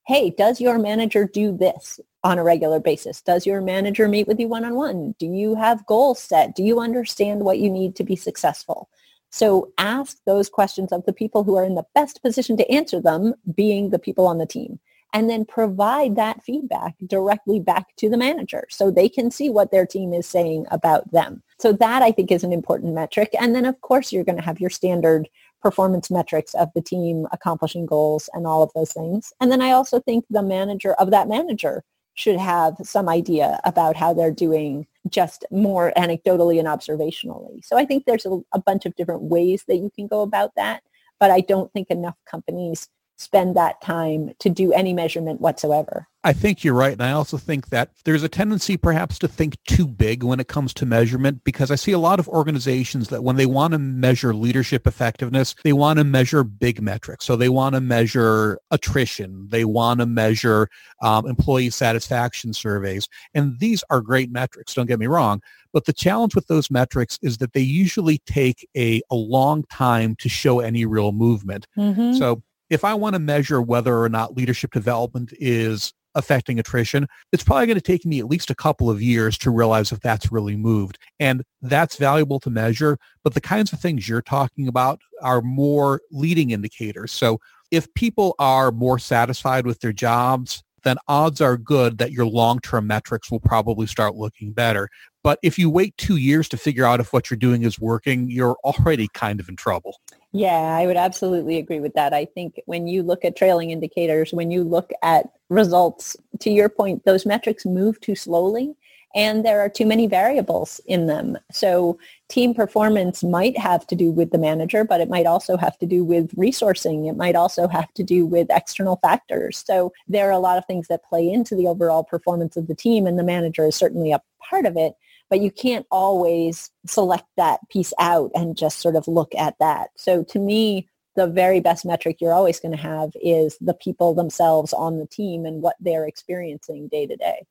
hey, 0.06 0.30
does 0.30 0.62
your 0.62 0.78
manager 0.78 1.26
do 1.26 1.58
this 1.58 2.00
on 2.24 2.38
a 2.38 2.44
regular 2.44 2.80
basis? 2.80 3.24
Does 3.24 3.48
your 3.48 3.62
manager 3.62 4.08
meet 4.08 4.28
with 4.28 4.40
you 4.40 4.48
one-on-one? 4.48 5.16
Do 5.18 5.26
you 5.26 5.56
have 5.56 5.88
goals 5.88 6.20
set? 6.20 6.56
Do 6.56 6.62
you 6.62 6.80
understand 6.80 7.42
what 7.42 7.58
you 7.58 7.72
need 7.72 7.96
to 7.96 8.04
be 8.04 8.16
successful? 8.16 8.90
So 9.30 9.72
ask 9.78 10.18
those 10.26 10.50
questions 10.50 10.92
of 10.92 11.06
the 11.06 11.14
people 11.14 11.44
who 11.44 11.56
are 11.56 11.64
in 11.64 11.76
the 11.76 11.86
best 11.96 12.22
position 12.22 12.58
to 12.58 12.72
answer 12.72 13.02
them, 13.02 13.36
being 13.56 13.90
the 13.90 14.00
people 14.00 14.26
on 14.28 14.38
the 14.38 14.46
team. 14.46 14.80
and 15.14 15.30
then 15.30 15.46
provide 15.46 16.16
that 16.16 16.44
feedback 16.44 16.96
directly 17.08 17.60
back 17.60 17.96
to 17.98 18.10
the 18.10 18.18
manager 18.18 18.66
so 18.70 18.92
they 18.92 19.10
can 19.10 19.32
see 19.32 19.50
what 19.50 19.72
their 19.72 19.86
team 19.86 20.14
is 20.14 20.28
saying 20.28 20.66
about 20.72 21.12
them. 21.12 21.42
So 21.60 21.74
that 21.74 22.02
I 22.02 22.12
think 22.12 22.32
is 22.32 22.44
an 22.44 22.54
important 22.54 22.94
metric. 22.94 23.30
And 23.40 23.56
then 23.56 23.66
of 23.66 23.80
course 23.82 24.12
you're 24.12 24.24
going 24.24 24.38
to 24.38 24.44
have 24.44 24.60
your 24.60 24.70
standard 24.70 25.28
performance 25.62 26.10
metrics 26.10 26.54
of 26.54 26.70
the 26.74 26.82
team 26.82 27.28
accomplishing 27.32 27.86
goals 27.86 28.30
and 28.34 28.48
all 28.48 28.64
of 28.64 28.72
those 28.76 28.94
things. 28.94 29.34
And 29.42 29.52
then 29.52 29.62
I 29.62 29.72
also 29.72 30.00
think 30.00 30.26
the 30.30 30.44
manager 30.44 30.94
of 30.94 31.12
that 31.12 31.28
manager 31.28 31.84
should 32.20 32.38
have 32.38 32.76
some 32.84 33.08
idea 33.08 33.62
about 33.64 33.96
how 33.96 34.14
they're 34.14 34.30
doing 34.30 34.86
just 35.08 35.46
more 35.52 35.94
anecdotally 35.96 36.60
and 36.60 36.68
observationally. 36.68 37.64
So 37.64 37.78
I 37.78 37.86
think 37.86 38.04
there's 38.04 38.26
a, 38.26 38.42
a 38.52 38.60
bunch 38.60 38.86
of 38.86 38.94
different 38.98 39.22
ways 39.22 39.64
that 39.70 39.78
you 39.78 39.90
can 39.96 40.06
go 40.06 40.22
about 40.22 40.54
that, 40.58 40.84
but 41.18 41.32
I 41.32 41.40
don't 41.40 41.72
think 41.72 41.90
enough 41.90 42.18
companies 42.30 42.90
spend 43.20 43.56
that 43.56 43.82
time 43.82 44.32
to 44.40 44.50
do 44.50 44.72
any 44.72 44.94
measurement 44.94 45.42
whatsoever. 45.42 46.08
I 46.24 46.34
think 46.34 46.64
you're 46.64 46.74
right. 46.74 46.94
And 46.94 47.04
I 47.04 47.12
also 47.12 47.38
think 47.38 47.70
that 47.70 47.92
there's 48.04 48.24
a 48.24 48.30
tendency 48.30 48.76
perhaps 48.76 49.18
to 49.20 49.28
think 49.28 49.58
too 49.66 49.88
big 49.88 50.24
when 50.24 50.40
it 50.40 50.48
comes 50.50 50.74
to 50.76 50.86
measurement 50.86 51.44
because 51.46 51.72
I 51.72 51.76
see 51.76 51.94
a 51.94 52.00
lot 52.00 52.20
of 52.20 52.28
organizations 52.28 53.08
that 53.10 53.24
when 53.24 53.38
they 53.38 53.46
want 53.46 53.72
to 53.72 53.80
measure 53.80 54.34
leadership 54.34 54.86
effectiveness, 54.86 55.56
they 55.64 55.72
want 55.72 55.98
to 56.00 56.04
measure 56.04 56.44
big 56.44 56.82
metrics. 56.82 57.26
So 57.26 57.36
they 57.36 57.48
want 57.48 57.76
to 57.76 57.82
measure 57.82 58.60
attrition. 58.72 59.48
They 59.50 59.64
want 59.64 60.02
to 60.02 60.06
measure 60.06 60.70
um, 61.02 61.26
employee 61.26 61.70
satisfaction 61.70 62.54
surveys. 62.54 63.08
And 63.34 63.58
these 63.60 63.84
are 63.90 64.02
great 64.02 64.32
metrics, 64.32 64.74
don't 64.74 64.88
get 64.88 65.00
me 65.00 65.08
wrong. 65.08 65.42
But 65.72 65.86
the 65.86 65.94
challenge 65.94 66.36
with 66.36 66.48
those 66.48 66.72
metrics 66.72 67.20
is 67.22 67.38
that 67.38 67.54
they 67.54 67.62
usually 67.62 68.18
take 68.26 68.68
a, 68.76 69.02
a 69.10 69.16
long 69.16 69.64
time 69.64 70.16
to 70.18 70.28
show 70.28 70.60
any 70.60 70.86
real 70.86 71.12
movement. 71.12 71.68
Mm-hmm. 71.78 72.14
So 72.14 72.42
if 72.70 72.84
I 72.84 72.94
want 72.94 73.14
to 73.14 73.20
measure 73.20 73.62
whether 73.62 74.02
or 74.02 74.10
not 74.10 74.36
leadership 74.36 74.72
development 74.72 75.34
is 75.40 75.94
affecting 76.16 76.60
attrition, 76.60 77.08
it's 77.32 77.44
probably 77.44 77.68
going 77.68 77.76
to 77.76 77.82
take 77.82 78.06
me 78.06 78.20
at 78.20 78.28
least 78.28 78.50
a 78.50 78.56
couple 78.56 78.90
of 78.90 79.02
years 79.02 79.38
to 79.40 79.52
realize 79.52 79.92
if 79.92 80.00
that's 80.00 80.32
really 80.32 80.56
moved. 80.56 80.98
And 81.20 81.44
that's 81.62 81.98
valuable 81.98 82.40
to 82.42 82.50
measure. 82.50 82.98
But 83.24 83.34
the 83.34 83.42
kinds 83.42 83.72
of 83.74 83.80
things 83.80 84.08
you're 84.08 84.22
talking 84.22 84.68
about 84.68 85.02
are 85.22 85.42
more 85.42 86.02
leading 86.12 86.52
indicators. 86.52 87.12
So 87.12 87.40
if 87.72 87.94
people 87.94 88.36
are 88.40 88.72
more 88.72 89.00
satisfied 89.00 89.66
with 89.66 89.80
their 89.82 89.94
jobs, 89.94 90.64
then 90.84 90.98
odds 91.08 91.42
are 91.42 91.58
good 91.58 91.98
that 91.98 92.12
your 92.12 92.26
long-term 92.26 92.88
metrics 92.88 93.32
will 93.32 93.40
probably 93.40 93.88
start 93.88 94.16
looking 94.16 94.52
better. 94.52 94.90
But 95.24 95.40
if 95.44 95.60
you 95.60 95.70
wait 95.70 95.98
two 95.98 96.18
years 96.18 96.48
to 96.50 96.58
figure 96.58 96.86
out 96.86 97.00
if 97.00 97.12
what 97.12 97.30
you're 97.30 97.38
doing 97.38 97.64
is 97.64 97.80
working, 97.80 98.30
you're 98.30 98.58
already 98.64 99.10
kind 99.14 99.40
of 99.40 99.50
in 99.50 99.56
trouble. 99.56 100.00
Yeah, 100.32 100.78
I 100.78 100.86
would 100.86 100.98
absolutely 100.98 101.58
agree 101.58 101.80
with 101.80 101.94
that. 101.96 102.14
I 102.14 102.26
think 102.26 102.62
when 102.66 102.88
you 102.88 103.04
look 103.04 103.26
at 103.26 103.36
trailing 103.36 103.72
indicators, 103.72 104.32
when 104.32 104.52
you 104.52 104.64
look 104.64 104.92
at 105.02 105.30
results, 105.50 106.16
to 106.40 106.50
your 106.50 106.70
point, 106.70 107.04
those 107.04 107.26
metrics 107.26 107.66
move 107.66 108.00
too 108.00 108.16
slowly 108.16 108.76
and 109.16 109.44
there 109.44 109.60
are 109.60 109.70
too 109.70 109.86
many 109.86 110.08
variables 110.08 110.80
in 110.86 111.08
them. 111.08 111.38
So 111.52 111.98
team 112.28 112.54
performance 112.54 113.24
might 113.24 113.58
have 113.58 113.88
to 113.88 113.96
do 113.96 114.12
with 114.12 114.32
the 114.32 114.38
manager, 114.38 114.84
but 114.84 115.02
it 115.02 115.10
might 115.10 115.26
also 115.26 115.58
have 115.58 115.78
to 115.80 115.86
do 115.86 116.04
with 116.04 116.36
resourcing. 116.36 117.10
It 117.10 117.18
might 117.18 117.36
also 117.36 117.68
have 117.68 117.92
to 117.96 118.04
do 118.04 118.26
with 118.26 118.48
external 118.50 118.98
factors. 118.98 119.64
So 119.66 119.92
there 120.08 120.28
are 120.28 120.34
a 120.34 120.40
lot 120.40 120.58
of 120.58 120.66
things 120.66 120.88
that 120.88 121.04
play 121.04 121.30
into 121.30 121.56
the 121.56 121.68
overall 121.68 122.04
performance 122.04 122.56
of 122.56 122.68
the 122.68 122.76
team 122.76 123.08
and 123.08 123.18
the 123.18 123.24
manager 123.24 123.66
is 123.66 123.76
certainly 123.76 124.12
a 124.12 124.22
part 124.50 124.66
of 124.66 124.78
it 124.78 124.94
but 125.30 125.42
you 125.42 125.52
can't 125.52 125.86
always 125.92 126.72
select 126.88 127.28
that 127.38 127.60
piece 127.70 127.94
out 128.00 128.32
and 128.34 128.58
just 128.58 128.80
sort 128.80 128.96
of 128.96 129.08
look 129.08 129.34
at 129.36 129.56
that. 129.60 129.90
So 129.96 130.24
to 130.24 130.40
me, 130.40 130.90
the 131.16 131.28
very 131.28 131.60
best 131.60 131.86
metric 131.86 132.18
you're 132.20 132.34
always 132.34 132.60
going 132.60 132.76
to 132.76 132.82
have 132.82 133.12
is 133.22 133.58
the 133.62 133.74
people 133.74 134.14
themselves 134.14 134.74
on 134.74 135.00
the 135.00 135.06
team 135.06 135.46
and 135.46 135.62
what 135.62 135.76
they're 135.80 136.08
experiencing 136.08 136.88
day 136.88 137.06
to 137.08 137.16
day. 137.16 137.46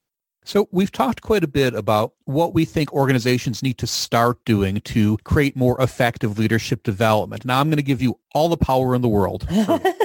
So 0.48 0.66
we've 0.72 0.90
talked 0.90 1.20
quite 1.20 1.44
a 1.44 1.46
bit 1.46 1.74
about 1.74 2.14
what 2.24 2.54
we 2.54 2.64
think 2.64 2.90
organizations 2.94 3.62
need 3.62 3.76
to 3.76 3.86
start 3.86 4.42
doing 4.46 4.80
to 4.80 5.18
create 5.18 5.56
more 5.56 5.78
effective 5.78 6.38
leadership 6.38 6.82
development. 6.84 7.44
Now 7.44 7.60
I'm 7.60 7.68
going 7.68 7.76
to 7.76 7.82
give 7.82 8.00
you 8.00 8.18
all 8.32 8.48
the 8.48 8.56
power 8.56 8.94
in 8.94 9.02
the 9.02 9.10
world 9.10 9.46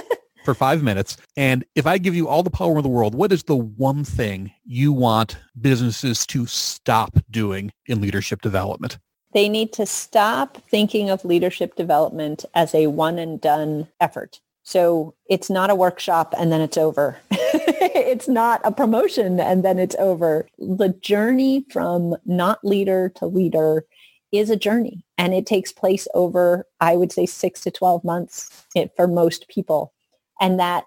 for 0.44 0.54
five 0.54 0.84
minutes. 0.84 1.16
And 1.38 1.64
if 1.76 1.88
I 1.88 1.98
give 1.98 2.14
you 2.14 2.28
all 2.28 2.44
the 2.44 2.50
power 2.50 2.76
in 2.76 2.84
the 2.84 2.90
world, 2.90 3.16
what 3.16 3.32
is 3.32 3.44
the 3.44 3.56
one 3.56 4.04
thing 4.04 4.52
you 4.66 4.92
want 4.92 5.38
businesses 5.62 6.28
to 6.28 6.46
stop 6.46 7.18
doing 7.32 7.72
in 7.86 8.02
leadership 8.02 8.42
development? 8.42 8.98
They 9.32 9.48
need 9.48 9.72
to 9.74 9.86
stop 9.86 10.58
thinking 10.70 11.10
of 11.10 11.24
leadership 11.24 11.76
development 11.76 12.44
as 12.54 12.76
a 12.76 12.88
one 12.88 13.18
and 13.18 13.40
done 13.40 13.88
effort. 14.02 14.42
So 14.64 15.14
it's 15.30 15.50
not 15.50 15.70
a 15.70 15.76
workshop 15.76 16.34
and 16.38 16.52
then 16.52 16.62
it's 16.62 16.78
over. 16.78 17.18
it's 17.32 18.28
not 18.28 18.62
a 18.64 18.72
promotion 18.72 19.40
and 19.40 19.64
then 19.64 19.78
it's 19.78 19.96
over. 20.00 20.48
The 20.58 20.90
journey 21.02 21.66
from 21.70 22.16
not 22.26 22.64
leader 22.64 23.10
to 23.16 23.26
leader 23.26 23.86
is 24.32 24.50
a 24.50 24.56
journey 24.56 25.04
and 25.18 25.34
it 25.34 25.46
takes 25.46 25.72
place 25.72 26.08
over, 26.14 26.66
I 26.80 26.96
would 26.96 27.12
say, 27.12 27.26
six 27.26 27.62
to 27.62 27.72
12 27.72 28.04
months 28.04 28.66
for 28.96 29.08
most 29.08 29.48
people. 29.50 29.94
And 30.40 30.60
that 30.60 30.86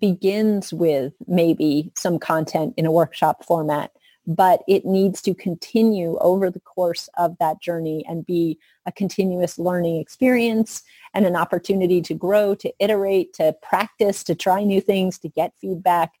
begins 0.00 0.72
with 0.72 1.12
maybe 1.26 1.92
some 1.96 2.18
content 2.18 2.74
in 2.76 2.86
a 2.86 2.92
workshop 2.92 3.44
format, 3.44 3.90
but 4.26 4.62
it 4.66 4.84
needs 4.84 5.22
to 5.22 5.34
continue 5.34 6.18
over 6.18 6.50
the 6.50 6.60
course 6.60 7.08
of 7.16 7.36
that 7.38 7.60
journey 7.60 8.04
and 8.08 8.26
be 8.26 8.58
a 8.86 8.92
continuous 8.92 9.58
learning 9.58 9.96
experience 9.96 10.82
and 11.14 11.24
an 11.24 11.36
opportunity 11.36 12.00
to 12.02 12.14
grow, 12.14 12.54
to 12.54 12.72
iterate, 12.80 13.32
to 13.34 13.54
practice, 13.62 14.24
to 14.24 14.34
try 14.34 14.64
new 14.64 14.80
things, 14.80 15.18
to 15.18 15.28
get 15.28 15.52
feedback, 15.60 16.12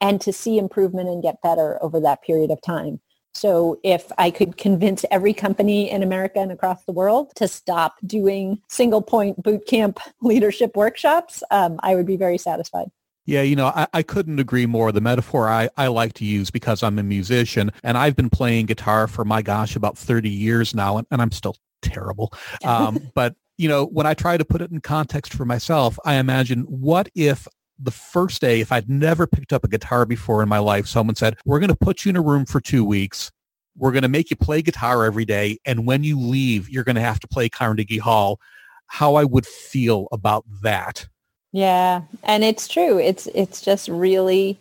and 0.00 0.20
to 0.20 0.32
see 0.32 0.58
improvement 0.58 1.08
and 1.08 1.22
get 1.22 1.40
better 1.42 1.82
over 1.82 2.00
that 2.00 2.22
period 2.22 2.50
of 2.50 2.60
time. 2.60 3.00
So 3.32 3.78
if 3.82 4.10
I 4.16 4.30
could 4.30 4.56
convince 4.56 5.04
every 5.10 5.34
company 5.34 5.90
in 5.90 6.02
America 6.02 6.38
and 6.38 6.50
across 6.50 6.84
the 6.84 6.92
world 6.92 7.32
to 7.36 7.46
stop 7.46 7.96
doing 8.06 8.62
single 8.68 9.02
point 9.02 9.42
boot 9.42 9.66
camp 9.66 10.00
leadership 10.22 10.74
workshops, 10.74 11.42
um, 11.50 11.78
I 11.82 11.94
would 11.94 12.06
be 12.06 12.16
very 12.16 12.38
satisfied. 12.38 12.90
Yeah, 13.26 13.42
you 13.42 13.56
know, 13.56 13.66
I, 13.66 13.88
I 13.92 14.02
couldn't 14.02 14.38
agree 14.38 14.66
more. 14.66 14.92
The 14.92 15.00
metaphor 15.00 15.48
I, 15.48 15.68
I 15.76 15.88
like 15.88 16.14
to 16.14 16.24
use 16.24 16.50
because 16.50 16.82
I'm 16.82 16.98
a 16.98 17.02
musician 17.02 17.72
and 17.82 17.98
I've 17.98 18.14
been 18.14 18.30
playing 18.30 18.66
guitar 18.66 19.08
for, 19.08 19.24
my 19.24 19.42
gosh, 19.42 19.74
about 19.74 19.98
30 19.98 20.30
years 20.30 20.74
now, 20.74 20.96
and, 20.96 21.06
and 21.10 21.20
I'm 21.20 21.32
still 21.32 21.56
terrible. 21.82 22.32
Um, 22.64 23.10
but, 23.14 23.34
you 23.58 23.68
know, 23.68 23.86
when 23.86 24.06
I 24.06 24.14
try 24.14 24.36
to 24.36 24.44
put 24.44 24.60
it 24.60 24.70
in 24.70 24.80
context 24.80 25.34
for 25.34 25.44
myself, 25.44 25.98
I 26.04 26.14
imagine 26.14 26.62
what 26.62 27.08
if 27.14 27.46
the 27.78 27.90
first 27.90 28.40
day, 28.40 28.60
if 28.60 28.72
I'd 28.72 28.88
never 28.88 29.26
picked 29.26 29.52
up 29.52 29.64
a 29.64 29.68
guitar 29.68 30.06
before 30.06 30.42
in 30.42 30.48
my 30.48 30.58
life, 30.58 30.86
someone 30.86 31.16
said, 31.16 31.36
we're 31.44 31.60
going 31.60 31.68
to 31.68 31.76
put 31.76 32.04
you 32.04 32.10
in 32.10 32.16
a 32.16 32.22
room 32.22 32.46
for 32.46 32.60
two 32.60 32.84
weeks. 32.84 33.30
We're 33.76 33.92
going 33.92 34.02
to 34.02 34.08
make 34.08 34.30
you 34.30 34.36
play 34.36 34.62
guitar 34.62 35.04
every 35.04 35.24
day. 35.24 35.58
And 35.64 35.86
when 35.86 36.02
you 36.02 36.18
leave, 36.18 36.68
you're 36.70 36.84
going 36.84 36.96
to 36.96 37.02
have 37.02 37.20
to 37.20 37.28
play 37.28 37.48
Carnegie 37.48 37.98
Hall. 37.98 38.40
How 38.86 39.16
I 39.16 39.24
would 39.24 39.46
feel 39.46 40.08
about 40.12 40.44
that. 40.62 41.06
Yeah. 41.52 42.02
And 42.22 42.44
it's 42.44 42.68
true. 42.68 42.98
It's, 42.98 43.26
it's 43.28 43.62
just 43.62 43.88
really 43.88 44.58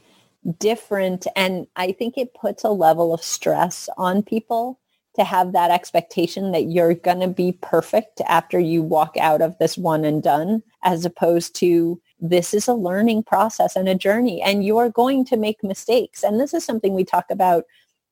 different. 0.59 1.27
And 1.35 1.67
I 1.75 1.91
think 1.91 2.17
it 2.17 2.33
puts 2.33 2.63
a 2.63 2.69
level 2.69 3.13
of 3.13 3.23
stress 3.23 3.89
on 3.97 4.23
people 4.23 4.79
to 5.15 5.23
have 5.23 5.53
that 5.53 5.71
expectation 5.71 6.51
that 6.51 6.65
you're 6.65 6.93
going 6.93 7.21
to 7.21 7.27
be 7.27 7.53
perfect 7.61 8.21
after 8.27 8.59
you 8.59 8.83
walk 8.83 9.15
out 9.17 9.41
of 9.41 9.57
this 9.57 9.77
one 9.77 10.03
and 10.03 10.21
done, 10.21 10.61
as 10.83 11.05
opposed 11.05 11.55
to 11.55 11.99
this 12.19 12.53
is 12.53 12.67
a 12.67 12.73
learning 12.73 13.23
process 13.23 13.75
and 13.75 13.87
a 13.89 13.95
journey 13.95 14.41
and 14.41 14.65
you 14.65 14.77
are 14.77 14.89
going 14.89 15.25
to 15.25 15.37
make 15.37 15.63
mistakes. 15.63 16.23
And 16.23 16.39
this 16.39 16.53
is 16.53 16.63
something 16.63 16.93
we 16.93 17.05
talk 17.05 17.25
about, 17.29 17.63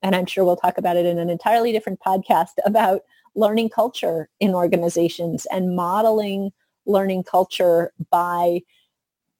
and 0.01 0.15
I'm 0.15 0.25
sure 0.25 0.43
we'll 0.43 0.55
talk 0.55 0.77
about 0.77 0.97
it 0.97 1.05
in 1.05 1.17
an 1.19 1.29
entirely 1.29 1.71
different 1.71 1.99
podcast 1.99 2.51
about 2.65 3.01
learning 3.35 3.69
culture 3.69 4.29
in 4.39 4.53
organizations 4.53 5.45
and 5.51 5.75
modeling 5.75 6.51
learning 6.85 7.23
culture 7.23 7.93
by 8.11 8.61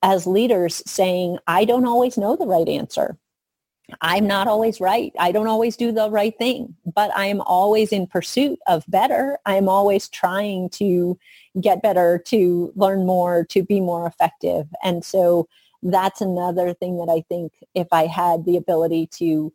as 0.02 0.26
leaders 0.26 0.82
saying, 0.86 1.38
I 1.46 1.64
don't 1.64 1.86
always 1.86 2.18
know 2.18 2.36
the 2.36 2.46
right 2.46 2.68
answer. 2.68 3.16
I'm 4.00 4.26
not 4.26 4.48
always 4.48 4.80
right. 4.80 5.12
I 5.18 5.30
don't 5.30 5.46
always 5.46 5.76
do 5.76 5.92
the 5.92 6.10
right 6.10 6.36
thing, 6.38 6.74
but 6.94 7.10
I'm 7.14 7.40
always 7.42 7.92
in 7.92 8.06
pursuit 8.06 8.58
of 8.66 8.84
better. 8.88 9.38
I'm 9.44 9.68
always 9.68 10.08
trying 10.08 10.70
to 10.70 11.18
get 11.60 11.82
better, 11.82 12.18
to 12.26 12.72
learn 12.76 13.06
more, 13.06 13.44
to 13.50 13.62
be 13.62 13.80
more 13.80 14.06
effective. 14.06 14.66
And 14.82 15.04
so 15.04 15.48
that's 15.82 16.20
another 16.20 16.72
thing 16.72 16.96
that 16.98 17.10
I 17.10 17.22
think 17.28 17.52
if 17.74 17.88
I 17.92 18.06
had 18.06 18.46
the 18.46 18.56
ability 18.56 19.08
to 19.18 19.52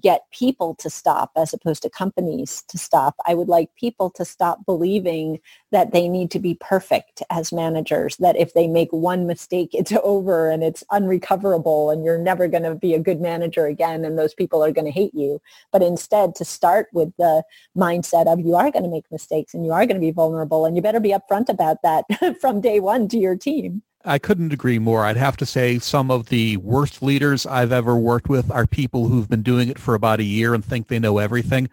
get 0.00 0.22
people 0.32 0.74
to 0.76 0.90
stop 0.90 1.30
as 1.36 1.52
opposed 1.52 1.82
to 1.82 1.90
companies 1.90 2.62
to 2.68 2.78
stop. 2.78 3.14
I 3.26 3.34
would 3.34 3.48
like 3.48 3.74
people 3.76 4.10
to 4.10 4.24
stop 4.24 4.64
believing 4.66 5.38
that 5.70 5.92
they 5.92 6.08
need 6.08 6.30
to 6.32 6.38
be 6.38 6.54
perfect 6.60 7.22
as 7.30 7.52
managers, 7.52 8.16
that 8.16 8.36
if 8.36 8.54
they 8.54 8.66
make 8.66 8.92
one 8.92 9.26
mistake, 9.26 9.70
it's 9.72 9.92
over 10.02 10.50
and 10.50 10.62
it's 10.62 10.84
unrecoverable 10.90 11.90
and 11.90 12.04
you're 12.04 12.18
never 12.18 12.48
going 12.48 12.62
to 12.64 12.74
be 12.74 12.94
a 12.94 13.00
good 13.00 13.20
manager 13.20 13.66
again 13.66 14.04
and 14.04 14.18
those 14.18 14.34
people 14.34 14.64
are 14.64 14.72
going 14.72 14.84
to 14.84 14.90
hate 14.90 15.14
you. 15.14 15.40
But 15.72 15.82
instead 15.82 16.34
to 16.36 16.44
start 16.44 16.88
with 16.92 17.12
the 17.18 17.42
mindset 17.76 18.26
of 18.26 18.40
you 18.40 18.54
are 18.54 18.70
going 18.70 18.84
to 18.84 18.90
make 18.90 19.10
mistakes 19.10 19.54
and 19.54 19.64
you 19.64 19.72
are 19.72 19.86
going 19.86 20.00
to 20.00 20.06
be 20.06 20.10
vulnerable 20.10 20.64
and 20.64 20.76
you 20.76 20.82
better 20.82 21.00
be 21.00 21.14
upfront 21.14 21.48
about 21.48 21.82
that 21.82 22.04
from 22.40 22.60
day 22.60 22.80
one 22.80 23.08
to 23.08 23.18
your 23.18 23.36
team. 23.36 23.82
I 24.06 24.18
couldn't 24.18 24.52
agree 24.52 24.78
more. 24.78 25.04
I'd 25.04 25.16
have 25.16 25.36
to 25.38 25.46
say 25.46 25.78
some 25.80 26.10
of 26.10 26.28
the 26.28 26.56
worst 26.58 27.02
leaders 27.02 27.44
I've 27.44 27.72
ever 27.72 27.96
worked 27.96 28.28
with 28.28 28.50
are 28.52 28.66
people 28.66 29.08
who've 29.08 29.28
been 29.28 29.42
doing 29.42 29.68
it 29.68 29.78
for 29.78 29.94
about 29.94 30.20
a 30.20 30.24
year 30.24 30.54
and 30.54 30.64
think 30.64 30.86
they 30.86 31.00
know 31.00 31.18
everything. 31.18 31.68